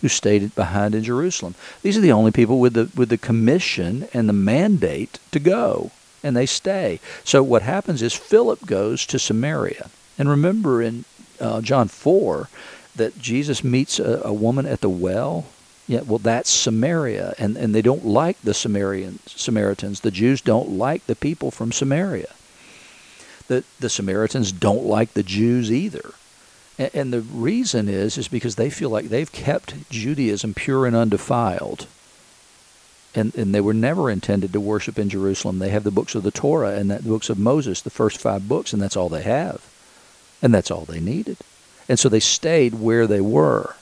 who 0.00 0.08
stayed 0.08 0.54
behind 0.54 0.94
in 0.94 1.02
Jerusalem. 1.02 1.54
These 1.82 1.96
are 1.96 2.02
the 2.02 2.12
only 2.12 2.30
people 2.30 2.60
with 2.60 2.74
the 2.74 2.90
with 2.94 3.08
the 3.08 3.18
commission 3.18 4.08
and 4.12 4.28
the 4.28 4.32
mandate 4.32 5.18
to 5.32 5.40
go, 5.40 5.90
and 6.22 6.36
they 6.36 6.46
stay. 6.46 7.00
So 7.24 7.42
what 7.42 7.62
happens 7.62 8.02
is 8.02 8.12
Philip 8.12 8.66
goes 8.66 9.06
to 9.06 9.18
Samaria, 9.18 9.90
and 10.18 10.28
remember 10.28 10.82
in 10.82 11.04
uh, 11.40 11.60
John 11.60 11.88
four 11.88 12.48
that 12.94 13.18
Jesus 13.18 13.62
meets 13.62 13.98
a, 13.98 14.22
a 14.24 14.32
woman 14.32 14.66
at 14.66 14.80
the 14.80 14.88
well. 14.88 15.46
Yeah, 15.88 16.00
well, 16.00 16.18
that's 16.18 16.50
Samaria, 16.50 17.34
and, 17.38 17.56
and 17.56 17.72
they 17.72 17.82
don't 17.82 18.04
like 18.04 18.40
the 18.42 18.50
Samarian 18.50 19.20
Samaritans. 19.28 20.00
The 20.00 20.10
Jews 20.10 20.40
don't 20.40 20.70
like 20.70 21.06
the 21.06 21.14
people 21.14 21.52
from 21.52 21.70
Samaria. 21.70 22.34
The 23.46 23.62
the 23.78 23.88
Samaritans 23.88 24.50
don't 24.50 24.84
like 24.84 25.14
the 25.14 25.22
Jews 25.22 25.70
either. 25.70 26.14
And 26.78 27.12
the 27.12 27.22
reason 27.22 27.88
is 27.88 28.18
is 28.18 28.28
because 28.28 28.56
they 28.56 28.68
feel 28.68 28.90
like 28.90 29.08
they've 29.08 29.32
kept 29.32 29.88
Judaism 29.88 30.52
pure 30.54 30.84
and 30.86 30.94
undefiled. 30.94 31.86
And, 33.14 33.34
and 33.34 33.54
they 33.54 33.62
were 33.62 33.72
never 33.72 34.10
intended 34.10 34.52
to 34.52 34.60
worship 34.60 34.98
in 34.98 35.08
Jerusalem. 35.08 35.58
They 35.58 35.70
have 35.70 35.84
the 35.84 35.90
books 35.90 36.14
of 36.14 36.22
the 36.22 36.30
Torah 36.30 36.74
and 36.74 36.90
the 36.90 36.98
books 36.98 37.30
of 37.30 37.38
Moses, 37.38 37.80
the 37.80 37.88
first 37.88 38.18
five 38.18 38.46
books, 38.46 38.74
and 38.74 38.82
that's 38.82 38.96
all 38.96 39.08
they 39.08 39.22
have. 39.22 39.64
And 40.42 40.52
that's 40.52 40.70
all 40.70 40.84
they 40.84 41.00
needed. 41.00 41.38
And 41.88 41.98
so 41.98 42.10
they 42.10 42.20
stayed 42.20 42.74
where 42.74 43.06
they 43.06 43.22
were. 43.22 43.74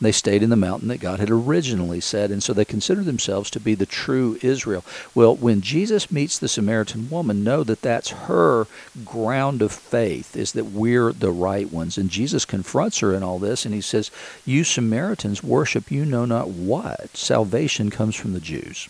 They 0.00 0.12
stayed 0.12 0.42
in 0.42 0.48
the 0.48 0.56
mountain 0.56 0.88
that 0.88 1.00
God 1.00 1.20
had 1.20 1.30
originally 1.30 2.00
said, 2.00 2.30
and 2.30 2.42
so 2.42 2.54
they 2.54 2.64
considered 2.64 3.04
themselves 3.04 3.50
to 3.50 3.60
be 3.60 3.74
the 3.74 3.84
true 3.84 4.38
Israel. 4.40 4.82
Well, 5.14 5.36
when 5.36 5.60
Jesus 5.60 6.10
meets 6.10 6.38
the 6.38 6.48
Samaritan 6.48 7.10
woman, 7.10 7.44
know 7.44 7.62
that 7.64 7.82
that's 7.82 8.08
her 8.10 8.66
ground 9.04 9.60
of 9.60 9.72
faith, 9.72 10.34
is 10.34 10.52
that 10.52 10.66
we're 10.66 11.12
the 11.12 11.30
right 11.30 11.70
ones. 11.70 11.98
And 11.98 12.08
Jesus 12.08 12.46
confronts 12.46 13.00
her 13.00 13.12
in 13.12 13.22
all 13.22 13.38
this, 13.38 13.66
and 13.66 13.74
he 13.74 13.82
says, 13.82 14.10
You 14.46 14.64
Samaritans 14.64 15.42
worship 15.42 15.90
you 15.90 16.06
know 16.06 16.24
not 16.24 16.48
what. 16.48 17.14
Salvation 17.14 17.90
comes 17.90 18.16
from 18.16 18.32
the 18.32 18.40
Jews. 18.40 18.88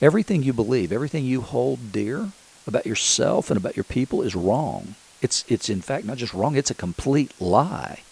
Everything 0.00 0.44
you 0.44 0.52
believe, 0.52 0.92
everything 0.92 1.24
you 1.24 1.40
hold 1.40 1.90
dear 1.90 2.30
about 2.64 2.86
yourself 2.86 3.50
and 3.50 3.56
about 3.56 3.76
your 3.76 3.84
people 3.84 4.22
is 4.22 4.36
wrong. 4.36 4.94
It's, 5.20 5.44
it's 5.48 5.68
in 5.68 5.80
fact 5.80 6.04
not 6.04 6.18
just 6.18 6.32
wrong, 6.32 6.54
it's 6.54 6.70
a 6.70 6.74
complete 6.74 7.32
lie. 7.40 8.02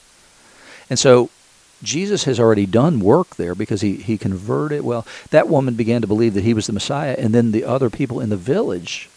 And 0.91 0.99
so 0.99 1.31
Jesus 1.83 2.25
has 2.25 2.41
already 2.41 2.67
done 2.67 3.01
work 3.01 3.37
there 3.37 3.55
because 3.55 3.81
he, 3.81 3.97
he 3.97 4.19
converted. 4.19 4.83
Well, 4.83 5.07
that 5.31 5.49
woman 5.49 5.75
began 5.75 6.01
to 6.01 6.07
believe 6.07 6.35
that 6.35 6.45
he 6.45 6.55
was 6.55 6.67
the 6.67 6.73
Messiah, 6.73 7.15
and 7.19 7.35
then 7.35 7.53
the 7.53 7.65
other 7.65 7.91
people 7.91 8.21
in 8.21 8.31
the 8.31 8.37
village 8.37 9.09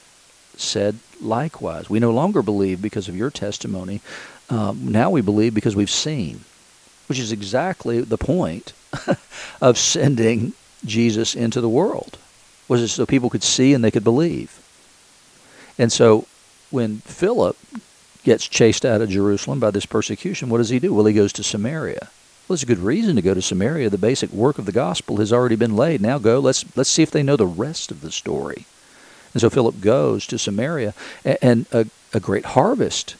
said 0.56 0.98
likewise. 1.20 1.90
We 1.90 2.00
no 2.00 2.12
longer 2.12 2.42
believe 2.42 2.82
because 2.82 3.08
of 3.08 3.16
your 3.16 3.32
testimony. 3.32 4.02
Um, 4.50 4.92
now 4.92 5.10
we 5.10 5.22
believe 5.22 5.54
because 5.54 5.76
we've 5.76 5.90
seen, 5.90 6.42
which 7.08 7.20
is 7.20 7.32
exactly 7.32 8.02
the 8.02 8.18
point 8.18 8.74
of 9.62 9.78
sending 9.78 10.54
Jesus 10.86 11.36
into 11.36 11.62
the 11.62 11.70
world. 11.70 12.18
Was 12.68 12.82
it 12.82 12.90
so 12.90 13.06
people 13.06 13.30
could 13.30 13.44
see 13.44 13.74
and 13.74 13.84
they 13.84 13.92
could 13.92 14.04
believe? 14.04 14.60
And 15.78 15.92
so 15.92 16.28
when 16.70 17.00
Philip 17.00 17.58
gets 18.24 18.48
chased 18.48 18.86
out 18.86 19.02
of 19.02 19.10
Jerusalem 19.10 19.60
by 19.60 19.72
this 19.72 19.86
persecution, 19.86 20.50
what 20.50 20.60
does 20.60 20.70
he 20.70 20.80
do? 20.80 20.94
Well, 20.94 21.06
he 21.06 21.14
goes 21.14 21.34
to 21.34 21.44
Samaria. 21.44 22.10
Well, 22.48 22.56
there's 22.56 22.64
a 22.64 22.66
good 22.66 22.80
reason 22.80 23.16
to 23.16 23.22
go 23.22 23.34
to 23.34 23.42
Samaria. 23.42 23.90
The 23.90 23.98
basic 23.98 24.32
work 24.32 24.58
of 24.58 24.66
the 24.66 24.72
gospel 24.72 25.18
has 25.18 25.32
already 25.32 25.56
been 25.56 25.76
laid. 25.76 26.02
Now 26.02 26.18
go. 26.18 26.40
Let's 26.40 26.66
let's 26.76 26.90
see 26.90 27.04
if 27.04 27.12
they 27.12 27.24
know 27.24 27.38
the 27.38 27.46
rest 27.46 27.92
of 27.92 28.02
the 28.02 28.12
story. 28.12 28.66
And 29.34 29.42
so 29.42 29.50
Philip 29.50 29.80
goes 29.80 30.28
to 30.28 30.38
Samaria, 30.38 30.94
and 31.24 31.66
a, 31.72 31.88
a 32.14 32.20
great 32.20 32.46
harvest 32.46 33.16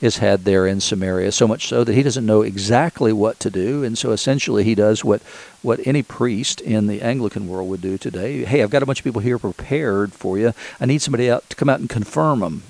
is 0.00 0.18
had 0.18 0.44
there 0.44 0.66
in 0.66 0.80
Samaria, 0.80 1.32
so 1.32 1.48
much 1.48 1.68
so 1.68 1.82
that 1.82 1.94
he 1.94 2.02
doesn't 2.02 2.26
know 2.26 2.42
exactly 2.42 3.12
what 3.12 3.40
to 3.40 3.48
do. 3.48 3.82
And 3.82 3.96
so 3.96 4.10
essentially 4.10 4.62
he 4.62 4.74
does 4.74 5.02
what, 5.02 5.22
what 5.62 5.86
any 5.86 6.02
priest 6.02 6.60
in 6.60 6.88
the 6.88 7.00
Anglican 7.00 7.48
world 7.48 7.70
would 7.70 7.80
do 7.80 7.96
today. 7.96 8.44
Hey, 8.44 8.62
I've 8.62 8.68
got 8.68 8.82
a 8.82 8.86
bunch 8.86 8.98
of 8.98 9.04
people 9.04 9.22
here 9.22 9.38
prepared 9.38 10.12
for 10.12 10.36
you. 10.36 10.52
I 10.78 10.84
need 10.84 11.00
somebody 11.00 11.30
out 11.30 11.48
to 11.48 11.56
come 11.56 11.70
out 11.70 11.80
and 11.80 11.88
confirm 11.88 12.40
them. 12.40 12.64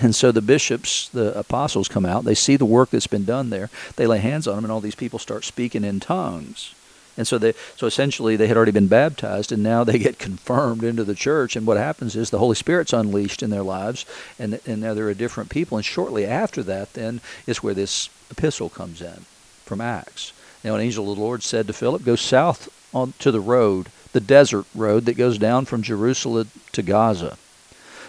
And 0.00 0.14
so 0.14 0.32
the 0.32 0.40
bishops, 0.40 1.08
the 1.08 1.38
apostles 1.38 1.88
come 1.88 2.06
out, 2.06 2.24
they 2.24 2.34
see 2.34 2.56
the 2.56 2.64
work 2.64 2.90
that's 2.90 3.06
been 3.06 3.24
done 3.24 3.50
there, 3.50 3.68
they 3.96 4.06
lay 4.06 4.18
hands 4.18 4.46
on 4.46 4.56
them, 4.56 4.64
and 4.64 4.72
all 4.72 4.80
these 4.80 4.94
people 4.94 5.18
start 5.18 5.44
speaking 5.44 5.84
in 5.84 6.00
tongues. 6.00 6.74
And 7.16 7.26
so 7.26 7.36
they 7.36 7.52
so 7.76 7.86
essentially 7.86 8.36
they 8.36 8.46
had 8.46 8.56
already 8.56 8.72
been 8.72 8.88
baptized 8.88 9.52
and 9.52 9.62
now 9.62 9.84
they 9.84 9.98
get 10.06 10.18
confirmed 10.18 10.82
into 10.82 11.04
the 11.04 11.14
church 11.14 11.56
and 11.56 11.66
what 11.66 11.76
happens 11.76 12.16
is 12.16 12.30
the 12.30 12.38
Holy 12.38 12.54
Spirit's 12.54 12.92
unleashed 12.92 13.42
in 13.42 13.50
their 13.50 13.62
lives 13.62 14.06
and 14.38 14.58
and 14.66 14.80
now 14.80 14.94
they're 14.94 15.10
a 15.10 15.14
different 15.14 15.50
people 15.50 15.76
and 15.76 15.84
shortly 15.84 16.24
after 16.24 16.62
that 16.62 16.94
then 16.94 17.20
is 17.46 17.62
where 17.62 17.74
this 17.74 18.08
epistle 18.30 18.70
comes 18.70 19.02
in 19.02 19.26
from 19.64 19.80
Acts. 19.80 20.32
Now 20.64 20.74
an 20.74 20.80
angel 20.80 21.10
of 21.10 21.18
the 21.18 21.22
Lord 21.22 21.42
said 21.42 21.66
to 21.66 21.72
Philip, 21.72 22.04
Go 22.04 22.16
south 22.16 22.68
on 22.94 23.12
to 23.18 23.30
the 23.30 23.40
road, 23.40 23.88
the 24.12 24.20
desert 24.20 24.64
road 24.74 25.04
that 25.04 25.16
goes 25.16 25.38
down 25.38 25.64
from 25.64 25.82
Jerusalem 25.82 26.50
to 26.72 26.82
Gaza. 26.82 27.36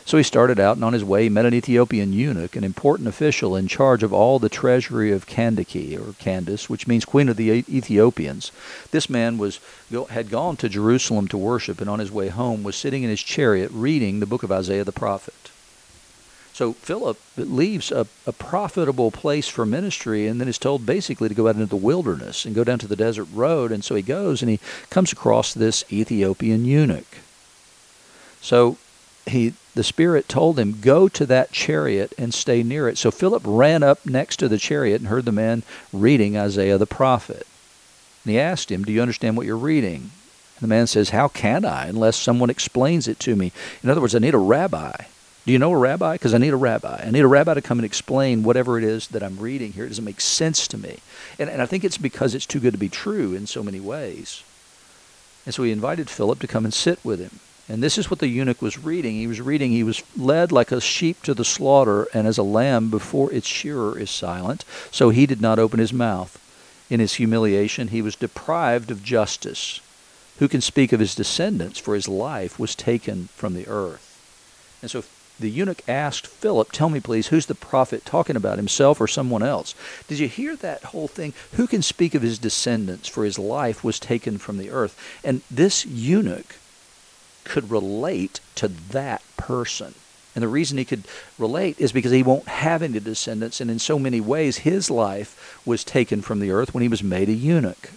So 0.05 0.17
he 0.17 0.23
started 0.23 0.59
out, 0.59 0.75
and 0.75 0.83
on 0.83 0.93
his 0.93 1.03
way 1.03 1.29
met 1.29 1.45
an 1.45 1.53
Ethiopian 1.53 2.11
eunuch, 2.11 2.55
an 2.55 2.63
important 2.63 3.07
official 3.07 3.55
in 3.55 3.67
charge 3.67 4.03
of 4.03 4.11
all 4.11 4.37
the 4.37 4.49
treasury 4.49 5.11
of 5.11 5.25
Kandake, 5.25 5.97
or 5.97 6.13
Candace, 6.13 6.69
which 6.69 6.87
means 6.87 7.05
Queen 7.05 7.29
of 7.29 7.37
the 7.37 7.49
Ethiopians. 7.49 8.51
This 8.91 9.09
man 9.09 9.37
was 9.37 9.59
had 10.09 10.29
gone 10.29 10.57
to 10.57 10.67
Jerusalem 10.69 11.27
to 11.29 11.37
worship, 11.37 11.79
and 11.79 11.89
on 11.89 11.99
his 11.99 12.11
way 12.11 12.27
home 12.27 12.63
was 12.63 12.75
sitting 12.75 13.03
in 13.03 13.09
his 13.09 13.23
chariot 13.23 13.71
reading 13.73 14.19
the 14.19 14.25
book 14.25 14.43
of 14.43 14.51
Isaiah 14.51 14.83
the 14.83 14.91
prophet. 14.91 15.33
So 16.53 16.73
Philip 16.73 17.19
leaves 17.35 17.91
a, 17.91 18.05
a 18.27 18.31
profitable 18.31 19.09
place 19.09 19.47
for 19.47 19.65
ministry 19.65 20.27
and 20.27 20.39
then 20.39 20.47
is 20.47 20.59
told 20.59 20.85
basically 20.85 21.27
to 21.27 21.33
go 21.33 21.47
out 21.47 21.55
into 21.55 21.65
the 21.65 21.75
wilderness 21.75 22.45
and 22.45 22.53
go 22.53 22.63
down 22.63 22.77
to 22.79 22.87
the 22.87 22.95
desert 22.95 23.27
road. 23.33 23.71
And 23.71 23.83
so 23.83 23.95
he 23.95 24.03
goes 24.03 24.43
and 24.43 24.51
he 24.51 24.59
comes 24.91 25.11
across 25.11 25.55
this 25.55 25.83
Ethiopian 25.91 26.63
eunuch. 26.63 27.17
So 28.39 28.77
he 29.25 29.53
the 29.75 29.83
Spirit 29.83 30.29
told 30.29 30.59
him, 30.59 30.79
Go 30.81 31.07
to 31.09 31.25
that 31.25 31.51
chariot 31.51 32.13
and 32.17 32.33
stay 32.33 32.63
near 32.63 32.87
it. 32.87 32.97
So 32.97 33.11
Philip 33.11 33.43
ran 33.45 33.83
up 33.83 34.05
next 34.05 34.37
to 34.37 34.47
the 34.47 34.57
chariot 34.57 35.01
and 35.01 35.07
heard 35.07 35.25
the 35.25 35.31
man 35.31 35.63
reading 35.91 36.37
Isaiah 36.37 36.77
the 36.77 36.85
prophet. 36.85 37.47
And 38.23 38.31
he 38.31 38.39
asked 38.39 38.71
him, 38.71 38.83
Do 38.83 38.91
you 38.91 39.01
understand 39.01 39.35
what 39.35 39.45
you're 39.45 39.57
reading? 39.57 40.11
And 40.55 40.61
the 40.61 40.67
man 40.67 40.87
says, 40.87 41.09
How 41.09 41.27
can 41.27 41.65
I 41.65 41.87
unless 41.87 42.17
someone 42.17 42.49
explains 42.49 43.07
it 43.07 43.19
to 43.21 43.35
me? 43.35 43.51
In 43.83 43.89
other 43.89 44.01
words, 44.01 44.15
I 44.15 44.19
need 44.19 44.35
a 44.35 44.39
rabbi. 44.39 44.93
Do 45.45 45.51
you 45.51 45.59
know 45.59 45.73
a 45.73 45.77
rabbi? 45.77 46.13
Because 46.13 46.33
I 46.33 46.37
need 46.37 46.53
a 46.53 46.57
rabbi. 46.57 47.03
I 47.05 47.11
need 47.11 47.25
a 47.25 47.27
rabbi 47.27 47.53
to 47.55 47.61
come 47.61 47.79
and 47.79 47.85
explain 47.85 48.43
whatever 48.43 48.77
it 48.77 48.83
is 48.83 49.09
that 49.09 49.23
I'm 49.23 49.37
reading 49.39 49.73
here. 49.73 49.85
It 49.85 49.89
doesn't 49.89 50.05
make 50.05 50.21
sense 50.21 50.69
to 50.69 50.77
me. 50.77 50.99
And, 51.37 51.49
and 51.49 51.61
I 51.61 51.65
think 51.65 51.83
it's 51.83 51.97
because 51.97 52.33
it's 52.33 52.45
too 52.45 52.61
good 52.61 52.71
to 52.71 52.79
be 52.79 52.87
true 52.87 53.33
in 53.33 53.45
so 53.45 53.61
many 53.61 53.81
ways. 53.81 54.43
And 55.45 55.53
so 55.53 55.63
he 55.63 55.71
invited 55.71 56.09
Philip 56.09 56.39
to 56.39 56.47
come 56.47 56.63
and 56.63 56.73
sit 56.73 57.03
with 57.03 57.19
him. 57.19 57.39
And 57.73 57.81
this 57.81 57.97
is 57.97 58.07
what 58.07 58.19
the 58.19 58.27
eunuch 58.27 58.61
was 58.61 58.77
reading. 58.77 59.15
He 59.15 59.25
was 59.25 59.41
reading, 59.41 59.71
He 59.71 59.81
was 59.81 60.03
led 60.15 60.51
like 60.51 60.71
a 60.71 60.79
sheep 60.79 61.23
to 61.23 61.33
the 61.33 61.43
slaughter, 61.43 62.07
and 62.13 62.27
as 62.27 62.37
a 62.37 62.43
lamb 62.43 62.91
before 62.91 63.33
its 63.33 63.47
shearer 63.47 63.97
is 63.97 64.11
silent, 64.11 64.63
so 64.91 65.09
he 65.09 65.25
did 65.25 65.41
not 65.41 65.57
open 65.57 65.79
his 65.79 65.91
mouth. 65.91 66.39
In 66.91 66.99
his 66.99 67.15
humiliation, 67.15 67.87
he 67.87 68.03
was 68.03 68.15
deprived 68.15 68.91
of 68.91 69.03
justice. 69.03 69.81
Who 70.37 70.47
can 70.47 70.61
speak 70.61 70.93
of 70.93 70.99
his 70.99 71.15
descendants? 71.15 71.79
For 71.79 71.95
his 71.95 72.07
life 72.07 72.59
was 72.59 72.75
taken 72.75 73.29
from 73.33 73.55
the 73.55 73.67
earth. 73.67 74.21
And 74.83 74.91
so 74.91 75.03
the 75.39 75.49
eunuch 75.49 75.81
asked 75.87 76.27
Philip, 76.27 76.71
Tell 76.71 76.89
me, 76.89 76.99
please, 76.99 77.29
who's 77.29 77.47
the 77.47 77.55
prophet 77.55 78.05
talking 78.05 78.35
about, 78.35 78.59
himself 78.59 79.01
or 79.01 79.07
someone 79.07 79.41
else? 79.41 79.73
Did 80.07 80.19
you 80.19 80.27
hear 80.27 80.55
that 80.57 80.83
whole 80.83 81.07
thing? 81.07 81.33
Who 81.53 81.65
can 81.65 81.81
speak 81.81 82.13
of 82.13 82.21
his 82.21 82.37
descendants? 82.37 83.09
For 83.09 83.25
his 83.25 83.39
life 83.39 83.83
was 83.83 83.99
taken 83.99 84.37
from 84.37 84.59
the 84.59 84.69
earth. 84.69 84.95
And 85.23 85.41
this 85.49 85.87
eunuch 85.87 86.57
could 87.43 87.69
relate 87.69 88.39
to 88.55 88.67
that 88.67 89.21
person. 89.37 89.93
And 90.35 90.41
the 90.41 90.47
reason 90.47 90.77
he 90.77 90.85
could 90.85 91.03
relate 91.37 91.79
is 91.79 91.91
because 91.91 92.11
he 92.11 92.23
won't 92.23 92.47
have 92.47 92.81
any 92.81 92.99
descendants, 92.99 93.61
and 93.61 93.69
in 93.69 93.79
so 93.79 93.99
many 93.99 94.19
ways, 94.19 94.59
his 94.59 94.89
life 94.89 95.61
was 95.65 95.83
taken 95.83 96.21
from 96.21 96.39
the 96.39 96.51
earth 96.51 96.73
when 96.73 96.81
he 96.81 96.87
was 96.87 97.03
made 97.03 97.29
a 97.29 97.33
eunuch. 97.33 97.91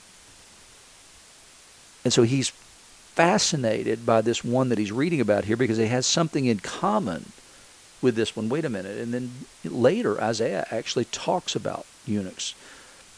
And 2.04 2.12
so 2.12 2.22
he's 2.22 2.50
fascinated 3.14 4.04
by 4.04 4.20
this 4.20 4.44
one 4.44 4.68
that 4.68 4.78
he's 4.78 4.92
reading 4.92 5.20
about 5.20 5.46
here 5.46 5.56
because 5.56 5.78
he 5.78 5.86
has 5.86 6.04
something 6.04 6.44
in 6.44 6.60
common 6.60 7.32
with 8.02 8.14
this 8.14 8.36
one. 8.36 8.50
Wait 8.50 8.66
a 8.66 8.70
minute. 8.70 8.98
And 8.98 9.14
then 9.14 9.32
later, 9.64 10.20
Isaiah 10.20 10.66
actually 10.70 11.06
talks 11.06 11.56
about 11.56 11.86
eunuchs. 12.06 12.54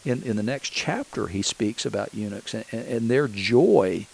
In, 0.05 0.23
in 0.23 0.37
the 0.37 0.43
next 0.43 0.69
chapter, 0.69 1.27
he 1.27 1.41
speaks 1.41 1.85
about 1.85 2.13
eunuchs 2.13 2.53
and, 2.53 2.65
and 2.71 3.09
their 3.09 3.27
joy 3.27 4.07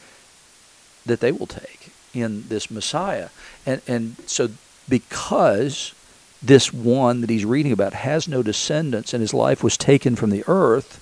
that 1.06 1.20
they 1.20 1.32
will 1.32 1.46
take 1.46 1.85
in 2.16 2.48
this 2.48 2.72
Messiah. 2.72 3.30
And, 3.66 3.82
and 3.88 4.16
so, 4.26 4.50
because 4.88 5.94
this 6.42 6.74
one 6.74 7.22
that 7.22 7.30
he's 7.30 7.46
reading 7.46 7.72
about 7.72 7.94
has 7.94 8.28
no 8.28 8.44
descendants 8.44 9.14
and 9.14 9.22
his 9.22 9.34
life 9.34 9.64
was 9.64 9.78
taken 9.78 10.16
from 10.16 10.30
the 10.30 10.44
earth, 10.48 11.02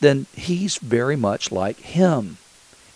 then 0.00 0.26
he's 0.34 0.76
very 0.76 1.16
much 1.16 1.50
like 1.52 1.78
him 1.78 2.38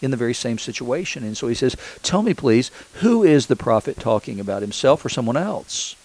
in 0.03 0.11
the 0.11 0.16
very 0.16 0.35
same 0.35 0.59
situation. 0.59 1.22
And 1.22 1.37
so 1.37 1.48
he 1.48 1.55
says, 1.55 1.76
Tell 2.03 2.22
me, 2.22 2.35
please, 2.35 2.70
who 2.94 3.22
is 3.22 3.46
the 3.46 3.57
prophet 3.57 3.98
talking 3.98 4.40
about, 4.40 4.62
himself 4.62 5.05
or 5.05 5.09
someone 5.09 5.37
else? 5.37 5.96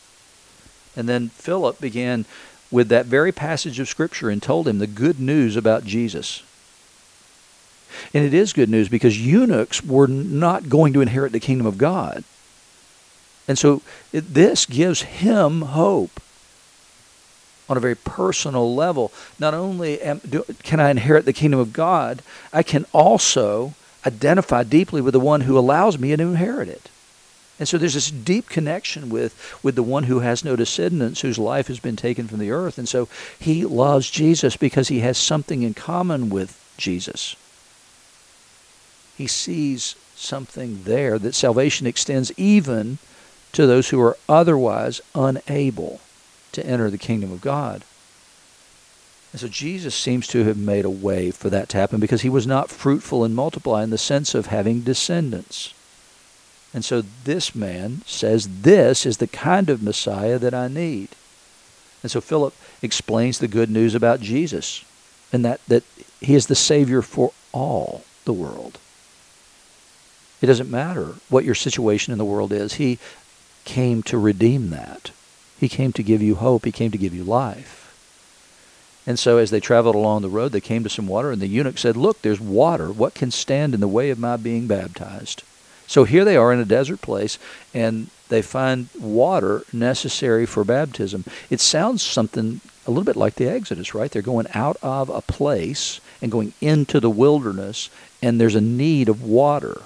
And 0.95 1.09
then 1.09 1.29
Philip 1.29 1.79
began 1.79 2.25
with 2.71 2.89
that 2.89 3.05
very 3.05 3.31
passage 3.31 3.79
of 3.79 3.87
Scripture 3.87 4.29
and 4.29 4.41
told 4.41 4.67
him 4.67 4.79
the 4.79 4.87
good 4.87 5.19
news 5.19 5.55
about 5.55 5.85
Jesus. 5.85 6.43
And 8.13 8.25
it 8.25 8.33
is 8.33 8.53
good 8.53 8.69
news 8.69 8.89
because 8.89 9.19
eunuchs 9.19 9.83
were 9.83 10.07
not 10.07 10.69
going 10.69 10.93
to 10.93 11.01
inherit 11.01 11.31
the 11.31 11.39
kingdom 11.39 11.67
of 11.67 11.77
God. 11.77 12.23
And 13.47 13.57
so 13.57 13.81
it, 14.11 14.33
this 14.33 14.65
gives 14.65 15.03
him 15.03 15.61
hope 15.61 16.19
on 17.67 17.77
a 17.77 17.79
very 17.79 17.95
personal 17.95 18.75
level. 18.75 19.11
Not 19.39 19.53
only 19.53 20.01
am, 20.01 20.19
do, 20.19 20.43
can 20.63 20.79
I 20.79 20.89
inherit 20.89 21.25
the 21.25 21.33
kingdom 21.33 21.59
of 21.59 21.73
God, 21.73 22.21
I 22.53 22.63
can 22.63 22.85
also 22.93 23.73
identify 24.05 24.63
deeply 24.63 25.01
with 25.01 25.13
the 25.13 25.19
one 25.19 25.41
who 25.41 25.57
allows 25.57 25.97
me 25.97 26.15
to 26.15 26.23
inherit 26.23 26.69
it. 26.69 26.89
And 27.57 27.67
so 27.67 27.77
there's 27.77 27.93
this 27.93 28.11
deep 28.11 28.49
connection 28.49 29.09
with, 29.09 29.59
with 29.63 29.75
the 29.75 29.83
one 29.83 30.03
who 30.03 30.19
has 30.19 30.43
no 30.43 30.55
descendants, 30.55 31.21
whose 31.21 31.39
life 31.39 31.67
has 31.67 31.79
been 31.79 31.95
taken 31.95 32.27
from 32.27 32.39
the 32.39 32.51
earth. 32.51 32.77
And 32.77 32.87
so 32.87 33.07
he 33.39 33.65
loves 33.65 34.09
Jesus 34.09 34.57
because 34.57 34.89
he 34.89 34.99
has 34.99 35.17
something 35.17 35.63
in 35.63 35.73
common 35.73 36.29
with 36.29 36.61
Jesus. 36.77 37.35
He 39.17 39.27
sees 39.27 39.95
something 40.15 40.83
there 40.83 41.19
that 41.19 41.35
salvation 41.35 41.87
extends 41.87 42.31
even 42.37 42.97
to 43.53 43.65
those 43.65 43.89
who 43.89 44.01
are 44.01 44.17
otherwise 44.27 45.01
unable 45.13 46.01
to 46.51 46.65
enter 46.65 46.89
the 46.89 46.97
kingdom 46.97 47.31
of 47.31 47.41
God. 47.41 47.83
And 49.31 49.41
so 49.41 49.47
Jesus 49.47 49.93
seems 49.93 50.27
to 50.27 50.45
have 50.45 50.57
made 50.57 50.85
a 50.85 50.89
way 50.89 51.29
for 51.31 51.49
that 51.49 51.67
to 51.69 51.77
happen 51.77 51.99
because 51.99 52.21
he 52.21 52.29
was 52.29 52.47
not 52.47 52.69
fruitful 52.69 53.23
and 53.23 53.35
multiply 53.35 53.83
in 53.83 53.89
the 53.89 53.97
sense 53.97 54.33
of 54.33 54.45
having 54.45 54.81
descendants. 54.81 55.73
And 56.73 56.85
so 56.85 57.03
this 57.23 57.53
man 57.55 58.01
says, 58.05 58.61
This 58.61 59.05
is 59.05 59.17
the 59.17 59.27
kind 59.27 59.69
of 59.69 59.83
Messiah 59.83 60.39
that 60.39 60.53
I 60.53 60.67
need. 60.67 61.09
And 62.01 62.11
so 62.11 62.21
Philip 62.21 62.53
explains 62.81 63.39
the 63.39 63.47
good 63.47 63.69
news 63.69 63.95
about 63.95 64.21
Jesus 64.21 64.85
and 65.33 65.43
that, 65.43 65.59
that 65.67 65.83
he 66.21 66.35
is 66.35 66.47
the 66.47 66.55
Savior 66.55 67.01
for 67.01 67.31
all 67.51 68.03
the 68.25 68.33
world. 68.33 68.77
It 70.41 70.47
doesn't 70.47 70.69
matter 70.69 71.15
what 71.29 71.45
your 71.45 71.55
situation 71.55 72.11
in 72.11 72.17
the 72.17 72.25
world 72.25 72.51
is, 72.51 72.75
he 72.75 72.99
came 73.63 74.03
to 74.03 74.17
redeem 74.17 74.69
that. 74.69 75.11
He 75.59 75.69
came 75.69 75.93
to 75.93 76.03
give 76.03 76.21
you 76.21 76.35
hope, 76.35 76.65
he 76.65 76.71
came 76.71 76.91
to 76.91 76.97
give 76.97 77.13
you 77.13 77.23
life. 77.23 77.81
And 79.07 79.19
so 79.19 79.37
as 79.37 79.51
they 79.51 79.59
traveled 79.59 79.95
along 79.95 80.21
the 80.21 80.29
road, 80.29 80.51
they 80.51 80.61
came 80.61 80.83
to 80.83 80.89
some 80.89 81.07
water, 81.07 81.31
and 81.31 81.41
the 81.41 81.47
eunuch 81.47 81.77
said, 81.77 81.95
Look, 81.95 82.21
there's 82.21 82.41
water. 82.41 82.91
What 82.91 83.13
can 83.13 83.31
stand 83.31 83.73
in 83.73 83.79
the 83.79 83.87
way 83.87 84.09
of 84.09 84.19
my 84.19 84.35
being 84.35 84.67
baptized? 84.67 85.43
So 85.87 86.03
here 86.03 86.25
they 86.25 86.35
are 86.35 86.51
in 86.51 86.59
a 86.59 86.65
desert 86.65 87.01
place, 87.01 87.37
and 87.73 88.09
they 88.29 88.41
find 88.41 88.89
water 88.99 89.63
necessary 89.71 90.47
for 90.47 90.63
baptism. 90.63 91.23
It 91.51 91.59
sounds 91.59 92.01
something 92.01 92.61
a 92.87 92.91
little 92.91 93.03
bit 93.03 93.15
like 93.15 93.35
the 93.35 93.47
Exodus, 93.47 93.93
right? 93.93 94.09
They're 94.09 94.23
going 94.23 94.47
out 94.53 94.77
of 94.81 95.09
a 95.09 95.21
place 95.21 95.99
and 96.21 96.31
going 96.31 96.53
into 96.59 96.99
the 96.99 97.09
wilderness, 97.09 97.89
and 98.23 98.41
there's 98.41 98.55
a 98.55 98.61
need 98.61 99.09
of 99.09 99.23
water. 99.23 99.83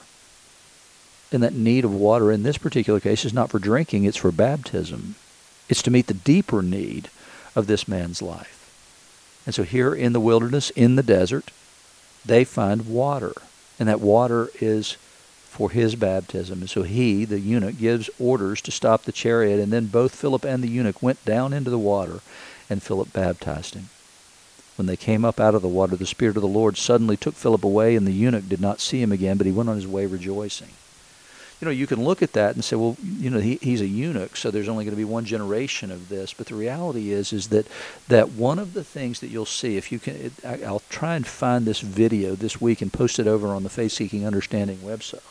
And 1.32 1.44
that 1.44 1.54
need 1.54 1.86
of 1.86 1.94
water 1.94 2.32
in 2.32 2.44
this 2.44 2.58
particular 2.58 3.00
case 3.00 3.24
is 3.24 3.34
not 3.34 3.52
for 3.52 3.60
drinking, 3.60 4.04
it's 4.06 4.18
for 4.18 4.32
baptism. 4.32 5.16
It's 5.68 5.84
to 5.84 5.92
meet 5.92 6.08
the 6.08 6.14
deeper 6.16 6.62
need 6.62 7.10
of 7.56 7.68
this 7.68 7.88
man's 7.88 8.22
life. 8.22 8.56
And 9.46 9.54
so 9.54 9.64
here 9.64 9.94
in 9.94 10.14
the 10.14 10.20
wilderness, 10.20 10.72
in 10.72 10.96
the 10.96 11.04
desert, 11.04 11.52
they 12.26 12.44
find 12.44 12.88
water. 12.88 13.34
And 13.80 13.88
that 13.88 14.02
water 14.02 14.50
is 14.60 14.94
for 15.46 15.70
his 15.70 15.96
baptism. 15.96 16.62
And 16.62 16.70
so 16.70 16.84
he, 16.84 17.26
the 17.26 17.40
eunuch, 17.40 17.78
gives 17.78 18.10
orders 18.20 18.62
to 18.62 18.72
stop 18.72 19.04
the 19.04 19.12
chariot. 19.12 19.60
And 19.60 19.72
then 19.72 19.86
both 19.86 20.16
Philip 20.16 20.44
and 20.44 20.64
the 20.64 20.68
eunuch 20.68 21.02
went 21.02 21.24
down 21.26 21.54
into 21.54 21.70
the 21.70 21.80
water, 21.80 22.22
and 22.70 22.82
Philip 22.82 23.14
baptized 23.14 23.76
him. 23.76 23.90
When 24.76 24.88
they 24.88 24.98
came 24.98 25.26
up 25.26 25.40
out 25.40 25.56
of 25.56 25.62
the 25.62 25.68
water, 25.68 25.96
the 25.96 26.06
Spirit 26.06 26.38
of 26.38 26.42
the 26.42 26.48
Lord 26.48 26.78
suddenly 26.78 27.18
took 27.18 27.36
Philip 27.36 27.64
away, 27.64 27.96
and 27.96 28.08
the 28.08 28.14
eunuch 28.14 28.50
did 28.50 28.62
not 28.62 28.80
see 28.80 29.02
him 29.02 29.12
again, 29.12 29.38
but 29.38 29.46
he 29.46 29.54
went 29.54 29.70
on 29.70 29.76
his 29.76 29.88
way 29.88 30.06
rejoicing 30.06 30.70
you 31.60 31.66
know, 31.66 31.72
you 31.72 31.88
can 31.88 32.04
look 32.04 32.22
at 32.22 32.34
that 32.34 32.56
and 32.56 32.64
say, 32.64 32.78
well, 32.78 32.96
you 33.04 33.30
know, 33.30 33.40
he, 33.40 33.56
he's 33.62 33.82
a 33.82 33.88
eunuch, 33.88 34.38
so 34.38 34.50
there's 34.50 34.70
only 34.70 34.86
going 34.86 34.96
to 34.96 34.98
be 34.98 35.04
one 35.04 35.26
generation 35.26 35.92
of 35.92 36.08
this. 36.08 36.34
But 36.34 36.48
the 36.48 36.56
reality 36.56 37.12
is, 37.12 37.34
is 37.34 37.50
that 37.50 37.68
that 38.08 38.32
one 38.32 38.60
of 38.60 38.74
the 38.74 38.84
things 38.84 39.20
that 39.20 39.28
you'll 39.28 39.46
see, 39.46 39.76
if 39.76 39.92
you 39.92 40.00
can, 40.00 40.16
it, 40.16 40.34
I, 40.46 40.62
I'll 40.64 40.84
try 40.90 41.16
and 41.16 41.28
find 41.28 41.66
this 41.66 41.82
video 41.82 42.36
this 42.36 42.62
week 42.62 42.82
and 42.82 42.92
post 42.94 43.20
it 43.20 43.28
over 43.28 43.50
on 43.50 43.64
the 43.64 43.70
Faith 43.70 43.92
Seeking 43.92 44.26
Understanding 44.26 44.78
website, 44.78 45.22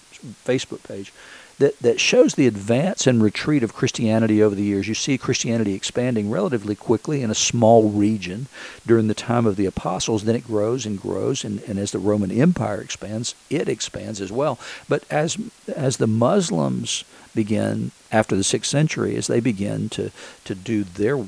Facebook 0.45 0.87
page 0.87 1.13
that, 1.59 1.79
that 1.81 2.01
shows 2.01 2.35
the 2.35 2.47
advance 2.47 3.07
and 3.07 3.23
retreat 3.23 3.63
of 3.63 3.75
Christianity 3.75 4.43
over 4.43 4.55
the 4.55 4.63
years. 4.63 4.89
You 4.89 4.95
see 4.95 5.19
Christianity 5.19 5.75
expanding 5.75 6.31
relatively 6.31 6.75
quickly 6.75 7.23
in 7.23 7.31
a 7.31 7.35
small 7.35 7.91
region 7.91 8.47
during 8.87 9.09
the 9.09 9.15
time 9.15 9.47
of 9.47 9.57
the 9.57 9.67
apostles. 9.67 10.25
Then 10.25 10.37
it 10.37 10.47
grows 10.47 10.87
and 10.87 11.01
grows, 11.01 11.45
and, 11.45 11.61
and 11.63 11.79
as 11.79 11.91
the 11.91 11.99
Roman 11.99 12.31
Empire 12.31 12.81
expands, 12.81 13.35
it 13.51 13.69
expands 13.69 14.21
as 14.21 14.31
well. 14.31 14.59
But 14.89 15.05
as 15.11 15.37
as 15.75 15.97
the 15.97 16.07
Muslims 16.07 17.05
begin 17.35 17.91
after 18.11 18.35
the 18.35 18.45
sixth 18.45 18.71
century, 18.71 19.17
as 19.17 19.27
they 19.27 19.41
begin 19.41 19.89
to, 19.91 20.11
to 20.45 20.55
do 20.55 20.83
their 20.85 21.25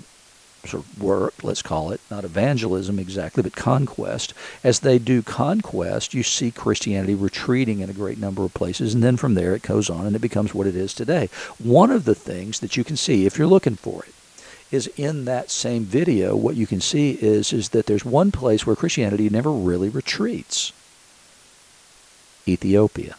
sort 0.66 0.85
of 0.85 1.03
work, 1.03 1.42
let's 1.42 1.62
call 1.62 1.90
it, 1.90 2.01
not 2.11 2.25
evangelism 2.25 2.99
exactly, 2.99 3.42
but 3.42 3.57
conquest. 3.57 4.35
As 4.62 4.81
they 4.81 4.99
do 4.99 5.23
conquest, 5.23 6.14
you 6.14 6.23
see 6.23 6.51
Christianity 6.51 7.14
retreating 7.14 7.81
in 7.81 7.90
a 7.90 7.94
great 7.94 8.18
number 8.18 8.44
of 8.44 8.55
places, 8.55 8.94
and 8.94 9.03
then 9.03 9.16
from 9.16 9.35
there 9.35 9.55
it 9.55 9.62
goes 9.62 9.88
on 9.88 10.07
and 10.07 10.16
it 10.16 10.20
becomes 10.20 10.55
what 10.55 10.66
it 10.66 10.77
is 10.77 10.92
today. 10.94 11.29
One 11.59 11.90
of 11.90 12.05
the 12.05 12.14
things 12.14 12.61
that 12.61 12.77
you 12.77 12.85
can 12.85 12.96
see, 12.96 13.27
if 13.27 13.38
you're 13.38 13.46
looking 13.46 13.77
for 13.77 14.05
it, 14.05 14.14
is 14.70 14.87
in 14.96 15.25
that 15.25 15.51
same 15.51 15.85
video. 15.85 16.37
What 16.37 16.57
you 16.57 16.66
can 16.66 16.81
see 16.81 17.12
is 17.12 17.53
is 17.53 17.70
that 17.70 17.87
there's 17.87 18.05
one 18.05 18.31
place 18.31 18.66
where 18.66 18.77
Christianity 18.77 19.29
never 19.29 19.51
really 19.51 19.88
retreats. 19.88 20.73
Ethiopia. 22.46 23.16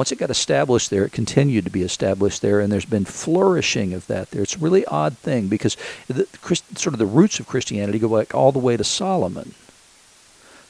Once 0.00 0.12
it 0.12 0.18
got 0.18 0.30
established 0.30 0.88
there, 0.88 1.04
it 1.04 1.12
continued 1.12 1.62
to 1.62 1.70
be 1.70 1.82
established 1.82 2.40
there, 2.40 2.58
and 2.58 2.72
there's 2.72 2.86
been 2.86 3.04
flourishing 3.04 3.92
of 3.92 4.06
that 4.06 4.30
there. 4.30 4.40
It's 4.40 4.56
a 4.56 4.58
really 4.58 4.86
odd 4.86 5.18
thing 5.18 5.48
because 5.48 5.76
the, 6.08 6.26
sort 6.74 6.94
of 6.94 6.98
the 6.98 7.04
roots 7.04 7.38
of 7.38 7.46
Christianity 7.46 7.98
go 7.98 8.08
back 8.08 8.34
all 8.34 8.50
the 8.50 8.58
way 8.58 8.78
to 8.78 8.82
Solomon, 8.82 9.54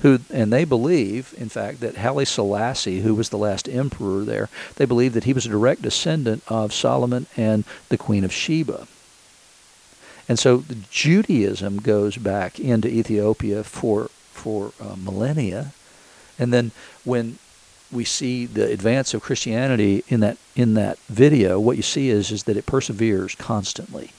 who 0.02 0.18
and 0.30 0.52
they 0.52 0.64
believe, 0.64 1.32
in 1.38 1.48
fact, 1.48 1.78
that 1.78 1.98
Haile 1.98 2.26
Selassie, 2.26 3.02
who 3.02 3.14
was 3.14 3.28
the 3.28 3.38
last 3.38 3.68
emperor 3.68 4.24
there, 4.24 4.48
they 4.74 4.84
believe 4.84 5.12
that 5.12 5.22
he 5.22 5.32
was 5.32 5.46
a 5.46 5.50
direct 5.50 5.82
descendant 5.82 6.42
of 6.48 6.72
Solomon 6.72 7.28
and 7.36 7.62
the 7.88 7.96
Queen 7.96 8.24
of 8.24 8.32
Sheba. 8.32 8.88
And 10.28 10.40
so 10.40 10.64
Judaism 10.90 11.76
goes 11.76 12.16
back 12.16 12.58
into 12.58 12.88
Ethiopia 12.88 13.62
for 13.62 14.10
for 14.32 14.72
uh, 14.80 14.96
millennia, 14.96 15.72
and 16.36 16.52
then 16.52 16.72
when 17.04 17.38
we 17.92 18.04
see 18.04 18.46
the 18.46 18.70
advance 18.70 19.14
of 19.14 19.22
Christianity 19.22 20.04
in 20.08 20.20
that 20.20 20.38
in 20.54 20.74
that 20.74 20.98
video, 21.08 21.58
what 21.58 21.76
you 21.76 21.82
see 21.82 22.08
is 22.08 22.30
is 22.30 22.44
that 22.44 22.56
it 22.56 22.66
perseveres 22.66 23.34
constantly 23.34 24.12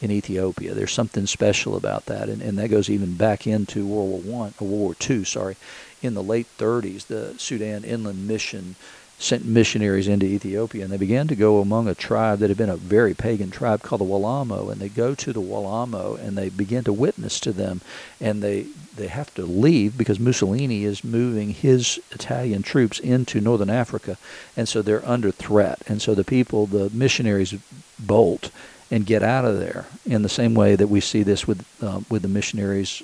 in 0.00 0.10
Ethiopia. 0.10 0.74
There's 0.74 0.92
something 0.92 1.26
special 1.26 1.76
about 1.76 2.06
that, 2.06 2.28
and, 2.28 2.42
and 2.42 2.58
that 2.58 2.68
goes 2.68 2.90
even 2.90 3.14
back 3.14 3.46
into 3.46 3.86
World 3.86 4.24
War 4.24 4.40
One 4.40 4.54
or 4.60 4.66
World 4.66 4.80
War 4.80 4.94
Two. 4.94 5.24
Sorry, 5.24 5.56
in 6.02 6.14
the 6.14 6.22
late 6.22 6.46
30s, 6.58 7.06
the 7.06 7.34
Sudan 7.38 7.84
Inland 7.84 8.26
Mission 8.26 8.76
sent 9.22 9.44
missionaries 9.44 10.08
into 10.08 10.26
Ethiopia, 10.26 10.82
and 10.82 10.92
they 10.92 10.96
began 10.96 11.28
to 11.28 11.36
go 11.36 11.60
among 11.60 11.86
a 11.86 11.94
tribe 11.94 12.40
that 12.40 12.50
had 12.50 12.56
been 12.56 12.68
a 12.68 12.76
very 12.76 13.14
pagan 13.14 13.50
tribe 13.50 13.80
called 13.80 14.00
the 14.00 14.04
Walamo, 14.04 14.70
and 14.70 14.80
they 14.80 14.88
go 14.88 15.14
to 15.14 15.32
the 15.32 15.40
Walamo 15.40 16.18
and 16.18 16.36
they 16.36 16.48
begin 16.48 16.82
to 16.84 16.92
witness 16.92 17.38
to 17.40 17.52
them, 17.52 17.80
and 18.20 18.42
they 18.42 18.66
they 18.96 19.06
have 19.06 19.32
to 19.34 19.42
leave 19.42 19.96
because 19.96 20.20
Mussolini 20.20 20.84
is 20.84 21.04
moving 21.04 21.50
his 21.50 22.00
Italian 22.10 22.62
troops 22.62 22.98
into 22.98 23.40
northern 23.40 23.70
Africa, 23.70 24.18
and 24.56 24.68
so 24.68 24.82
they're 24.82 25.08
under 25.08 25.30
threat, 25.30 25.80
and 25.86 26.02
so 26.02 26.14
the 26.14 26.24
people, 26.24 26.66
the 26.66 26.90
missionaries, 26.90 27.54
bolt 27.98 28.50
and 28.90 29.06
get 29.06 29.22
out 29.22 29.46
of 29.46 29.58
there 29.58 29.86
in 30.04 30.20
the 30.22 30.28
same 30.28 30.54
way 30.54 30.76
that 30.76 30.88
we 30.88 31.00
see 31.00 31.22
this 31.22 31.46
with 31.46 31.64
uh, 31.82 32.00
with 32.10 32.22
the 32.22 32.28
missionaries 32.28 33.02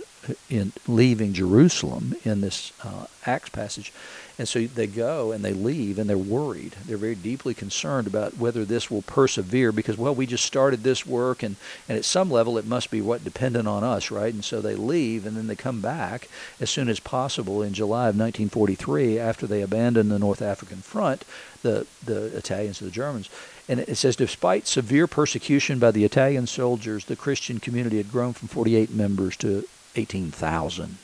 in 0.50 0.72
leaving 0.87 1.33
Jerusalem 1.33 2.14
in 2.24 2.42
this 2.42 2.72
uh, 2.85 3.07
Acts 3.24 3.48
passage. 3.48 3.92
And 4.38 4.46
so 4.46 4.64
they 4.66 4.87
go 4.87 5.33
and 5.33 5.44
they 5.44 5.53
leave 5.53 5.98
and 5.98 6.09
they're 6.09 6.16
worried. 6.16 6.77
They're 6.87 6.96
very 6.96 7.16
deeply 7.16 7.55
concerned 7.55 8.07
about 8.07 8.38
whether 8.38 8.64
this 8.64 8.88
will 8.88 9.03
persevere 9.03 9.72
because, 9.72 9.98
well, 9.98 10.14
we 10.14 10.27
just 10.27 10.44
started 10.44 10.85
this 10.85 11.05
work 11.05 11.42
and, 11.42 11.57
and 11.88 11.98
at 11.98 12.05
some 12.05 12.31
level 12.31 12.57
it 12.57 12.64
must 12.64 12.88
be 12.92 13.01
what 13.01 13.24
dependent 13.24 13.66
on 13.66 13.83
us, 13.83 14.12
right? 14.12 14.33
And 14.33 14.44
so 14.44 14.61
they 14.61 14.77
leave 14.77 15.27
and 15.27 15.37
then 15.37 15.48
they 15.48 15.57
come 15.57 15.81
back 15.81 16.29
as 16.61 16.70
soon 16.70 16.88
as 16.88 17.01
possible 17.01 17.62
in 17.62 17.72
July 17.72 18.09
of 18.09 18.16
1943 18.16 19.18
after 19.18 19.44
they 19.44 19.61
abandon 19.61 20.09
the 20.09 20.20
North 20.20 20.40
African 20.40 20.83
front, 20.83 21.24
the, 21.62 21.88
the 22.05 22.27
Italians 22.37 22.81
and 22.81 22.88
the 22.88 22.94
Germans. 22.94 23.29
And 23.68 23.81
it 23.81 23.96
says, 23.96 24.14
despite 24.14 24.68
severe 24.68 25.09
persecution 25.09 25.81
by 25.81 25.90
the 25.90 26.05
Italian 26.05 26.46
soldiers, 26.46 27.07
the 27.07 27.16
Christian 27.16 27.59
community 27.59 27.96
had 27.96 28.12
grown 28.12 28.35
from 28.35 28.46
48 28.46 28.90
members 28.90 29.37
to 29.38 29.66
18,000 29.96 30.98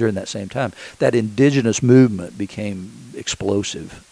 during 0.00 0.16
that 0.16 0.28
same 0.28 0.48
time. 0.48 0.72
That 0.98 1.14
indigenous 1.14 1.82
movement 1.82 2.36
became 2.36 2.92
explosive. 3.14 4.04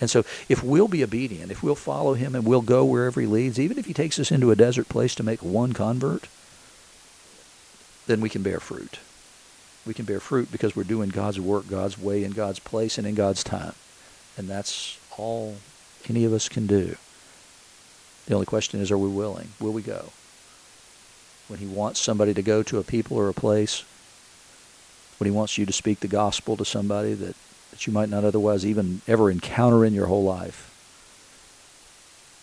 And 0.00 0.10
so, 0.10 0.24
if 0.48 0.62
we'll 0.62 0.88
be 0.88 1.04
obedient, 1.04 1.52
if 1.52 1.62
we'll 1.62 1.76
follow 1.76 2.14
him 2.14 2.34
and 2.34 2.44
we'll 2.44 2.62
go 2.62 2.84
wherever 2.84 3.20
he 3.20 3.28
leads, 3.28 3.60
even 3.60 3.78
if 3.78 3.86
he 3.86 3.94
takes 3.94 4.18
us 4.18 4.32
into 4.32 4.50
a 4.50 4.56
desert 4.56 4.88
place 4.88 5.14
to 5.14 5.22
make 5.22 5.42
one 5.42 5.72
convert, 5.72 6.26
then 8.06 8.20
we 8.20 8.28
can 8.28 8.42
bear 8.42 8.58
fruit. 8.58 8.98
We 9.86 9.94
can 9.94 10.04
bear 10.04 10.20
fruit 10.20 10.50
because 10.50 10.74
we're 10.74 10.82
doing 10.84 11.10
God's 11.10 11.38
work, 11.38 11.68
God's 11.68 11.98
way, 11.98 12.24
in 12.24 12.32
God's 12.32 12.58
place, 12.58 12.98
and 12.98 13.06
in 13.06 13.14
God's 13.14 13.44
time. 13.44 13.74
And 14.36 14.48
that's 14.48 14.98
all 15.16 15.56
any 16.08 16.24
of 16.24 16.32
us 16.32 16.48
can 16.48 16.66
do. 16.66 16.96
The 18.26 18.34
only 18.34 18.46
question 18.46 18.80
is, 18.80 18.90
are 18.90 18.98
we 18.98 19.08
willing? 19.08 19.48
Will 19.60 19.72
we 19.72 19.82
go? 19.82 20.10
When 21.48 21.60
he 21.60 21.66
wants 21.66 22.00
somebody 22.00 22.32
to 22.34 22.42
go 22.42 22.62
to 22.62 22.78
a 22.78 22.82
people 22.82 23.16
or 23.18 23.28
a 23.28 23.34
place, 23.34 23.84
when 25.24 25.32
he 25.32 25.36
wants 25.38 25.56
you 25.56 25.64
to 25.64 25.72
speak 25.72 26.00
the 26.00 26.06
gospel 26.06 26.54
to 26.54 26.66
somebody 26.66 27.14
that, 27.14 27.34
that 27.70 27.86
you 27.86 27.92
might 27.94 28.10
not 28.10 28.24
otherwise 28.24 28.66
even 28.66 29.00
ever 29.08 29.30
encounter 29.30 29.82
in 29.82 29.94
your 29.94 30.04
whole 30.04 30.22
life. 30.22 30.70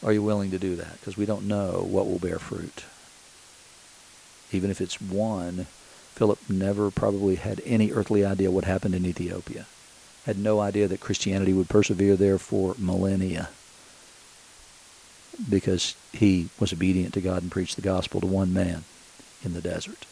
Are 0.03 0.11
you 0.11 0.23
willing 0.23 0.49
to 0.49 0.57
do 0.57 0.75
that? 0.77 0.99
Because 0.99 1.15
we 1.15 1.27
don't 1.27 1.47
know 1.47 1.85
what 1.87 2.07
will 2.07 2.17
bear 2.17 2.39
fruit. 2.39 2.85
Even 4.51 4.71
if 4.71 4.81
it's 4.81 4.99
one, 4.99 5.67
Philip 6.15 6.39
never 6.49 6.89
probably 6.89 7.35
had 7.35 7.61
any 7.67 7.91
earthly 7.91 8.25
idea 8.25 8.49
what 8.49 8.65
happened 8.65 8.95
in 8.95 9.05
Ethiopia. 9.05 9.67
Had 10.25 10.39
no 10.39 10.59
idea 10.59 10.87
that 10.87 11.01
Christianity 11.01 11.53
would 11.53 11.69
persevere 11.69 12.15
there 12.15 12.39
for 12.39 12.73
millennia 12.79 13.49
because 15.47 15.93
he 16.13 16.49
was 16.59 16.73
obedient 16.73 17.13
to 17.13 17.21
God 17.21 17.43
and 17.43 17.51
preached 17.51 17.75
the 17.75 17.83
gospel 17.83 18.19
to 18.21 18.25
one 18.25 18.51
man 18.51 18.85
in 19.45 19.53
the 19.53 19.61
desert. 19.61 20.07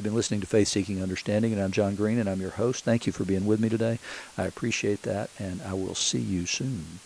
You've 0.00 0.06
been 0.06 0.14
listening 0.14 0.40
to 0.40 0.46
Faith 0.46 0.68
Seeking 0.68 1.02
Understanding, 1.02 1.52
and 1.52 1.60
I'm 1.60 1.72
John 1.72 1.94
Green, 1.94 2.18
and 2.18 2.26
I'm 2.26 2.40
your 2.40 2.52
host. 2.52 2.84
Thank 2.84 3.06
you 3.06 3.12
for 3.12 3.24
being 3.24 3.44
with 3.44 3.60
me 3.60 3.68
today. 3.68 3.98
I 4.38 4.44
appreciate 4.44 5.02
that, 5.02 5.28
and 5.38 5.60
I 5.60 5.74
will 5.74 5.94
see 5.94 6.18
you 6.18 6.46
soon. 6.46 7.00